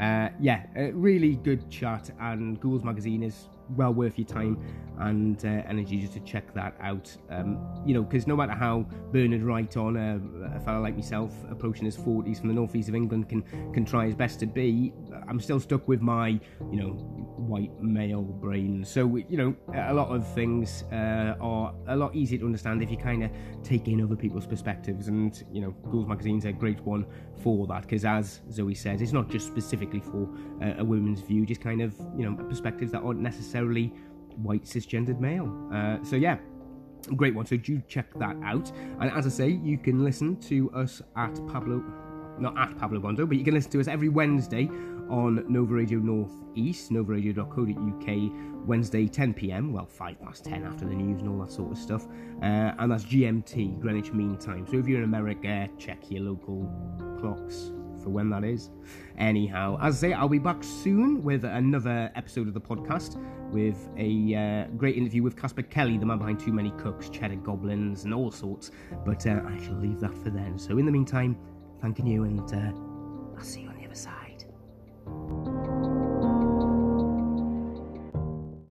Uh, 0.00 0.30
yeah, 0.40 0.66
really 0.92 1.36
good 1.36 1.70
chat, 1.70 2.10
and 2.18 2.60
Ghouls 2.60 2.82
Magazine 2.82 3.22
is 3.22 3.46
well 3.76 3.92
worth 3.92 4.18
your 4.18 4.26
time 4.26 4.58
and 5.00 5.44
uh, 5.44 5.62
energy 5.68 6.00
just 6.00 6.12
to 6.14 6.20
check 6.20 6.52
that 6.54 6.74
out. 6.80 7.14
Um, 7.30 7.64
you 7.86 7.94
know, 7.94 8.02
because 8.02 8.26
no 8.26 8.36
matter 8.36 8.52
how 8.52 8.86
Bernard 9.12 9.42
Wright 9.42 9.76
on 9.76 9.96
uh, 9.96 10.56
a 10.56 10.60
fellow 10.60 10.80
like 10.80 10.96
myself 10.96 11.32
approaching 11.50 11.84
his 11.84 11.96
40s 11.96 12.40
from 12.40 12.48
the 12.48 12.54
northeast 12.54 12.88
of 12.88 12.94
England 12.94 13.28
can 13.28 13.42
can 13.72 13.84
try 13.84 14.06
his 14.06 14.14
best 14.14 14.40
to 14.40 14.46
be, 14.46 14.92
I'm 15.28 15.40
still 15.40 15.60
stuck 15.60 15.86
with 15.86 16.00
my 16.00 16.40
you 16.70 16.80
know 16.80 16.90
white 17.48 17.80
male 17.80 18.22
brain. 18.22 18.84
So 18.84 19.16
you 19.16 19.36
know, 19.36 19.56
a 19.74 19.94
lot 19.94 20.08
of 20.08 20.26
things 20.34 20.84
uh, 20.92 21.34
are 21.40 21.74
a 21.86 21.96
lot 21.96 22.14
easier 22.14 22.38
to 22.38 22.44
understand 22.44 22.82
if 22.82 22.90
you 22.90 22.96
kind 22.96 23.24
of 23.24 23.30
take 23.62 23.88
in 23.88 24.02
other 24.02 24.16
people's 24.16 24.46
perspectives. 24.46 25.08
And 25.08 25.42
you 25.52 25.60
know, 25.60 25.70
Ghouls 25.90 26.06
Magazine's 26.06 26.44
a 26.44 26.52
great 26.52 26.80
one 26.80 27.06
for 27.42 27.66
that 27.68 27.82
because, 27.82 28.04
as 28.04 28.40
Zoe 28.50 28.74
says, 28.74 29.00
it's 29.00 29.12
not 29.12 29.30
just 29.30 29.46
specifically 29.46 30.00
for 30.00 30.28
uh, 30.62 30.74
a 30.78 30.84
woman's 30.84 31.20
view, 31.20 31.46
just 31.46 31.60
kind 31.60 31.82
of 31.82 31.94
you 32.16 32.28
know 32.28 32.34
perspectives 32.44 32.92
that 32.92 33.02
aren't 33.02 33.20
necessarily 33.20 33.57
white 34.42 34.64
cisgendered 34.64 35.20
male. 35.20 35.52
Uh, 35.72 36.02
so 36.02 36.16
yeah, 36.16 36.38
great 37.16 37.34
one. 37.34 37.46
So 37.46 37.56
do 37.56 37.80
check 37.88 38.12
that 38.18 38.36
out. 38.44 38.70
And 39.00 39.10
as 39.10 39.26
I 39.26 39.30
say, 39.30 39.48
you 39.48 39.78
can 39.78 40.04
listen 40.04 40.36
to 40.42 40.70
us 40.72 41.02
at 41.16 41.34
Pablo, 41.48 41.82
not 42.38 42.56
at 42.58 42.76
Pablo 42.78 43.00
Bondo, 43.00 43.26
but 43.26 43.36
you 43.36 43.44
can 43.44 43.54
listen 43.54 43.70
to 43.72 43.80
us 43.80 43.88
every 43.88 44.08
Wednesday 44.08 44.68
on 45.08 45.44
Nova 45.48 45.74
Radio 45.74 45.98
North 45.98 46.32
East, 46.54 46.90
novaradio.co.uk, 46.90 48.66
Wednesday 48.66 49.08
10 49.08 49.32
pm, 49.32 49.72
well, 49.72 49.86
5 49.86 50.20
past 50.20 50.44
10 50.44 50.64
after 50.64 50.84
the 50.84 50.94
news 50.94 51.20
and 51.20 51.30
all 51.30 51.38
that 51.38 51.50
sort 51.50 51.72
of 51.72 51.78
stuff. 51.78 52.06
Uh, 52.42 52.74
and 52.78 52.92
that's 52.92 53.04
GMT, 53.04 53.80
Greenwich 53.80 54.12
Mean 54.12 54.36
Time. 54.36 54.66
So 54.66 54.76
if 54.76 54.86
you're 54.86 54.98
in 54.98 55.04
America, 55.04 55.68
check 55.78 56.10
your 56.10 56.24
local 56.24 56.70
clocks 57.18 57.72
for 58.08 58.12
when 58.14 58.30
that 58.30 58.44
is. 58.44 58.70
Anyhow, 59.18 59.78
as 59.82 59.96
I 59.96 60.08
say, 60.08 60.12
I'll 60.14 60.28
be 60.28 60.38
back 60.38 60.62
soon 60.62 61.22
with 61.22 61.44
another 61.44 62.10
episode 62.14 62.48
of 62.48 62.54
the 62.54 62.60
podcast 62.60 63.22
with 63.52 63.88
a 63.96 64.34
uh, 64.34 64.76
great 64.76 64.96
interview 64.96 65.22
with 65.22 65.36
Casper 65.36 65.62
Kelly, 65.62 65.98
the 65.98 66.06
man 66.06 66.18
behind 66.18 66.40
Too 66.40 66.52
Many 66.52 66.70
Cooks, 66.72 67.08
Cheddar 67.08 67.36
Goblins, 67.36 68.04
and 68.04 68.14
all 68.14 68.30
sorts. 68.30 68.70
But 69.04 69.26
uh, 69.26 69.40
I 69.46 69.62
shall 69.62 69.74
leave 69.74 70.00
that 70.00 70.16
for 70.16 70.30
then. 70.30 70.58
So 70.58 70.78
in 70.78 70.86
the 70.86 70.92
meantime, 70.92 71.36
thanking 71.80 72.06
you, 72.06 72.24
and 72.24 72.52
uh, 72.52 73.36
I'll 73.36 73.44
see 73.44 73.62
you 73.62 73.68
on 73.68 73.76
the 73.76 73.84
other 73.84 73.94
side. 73.94 74.44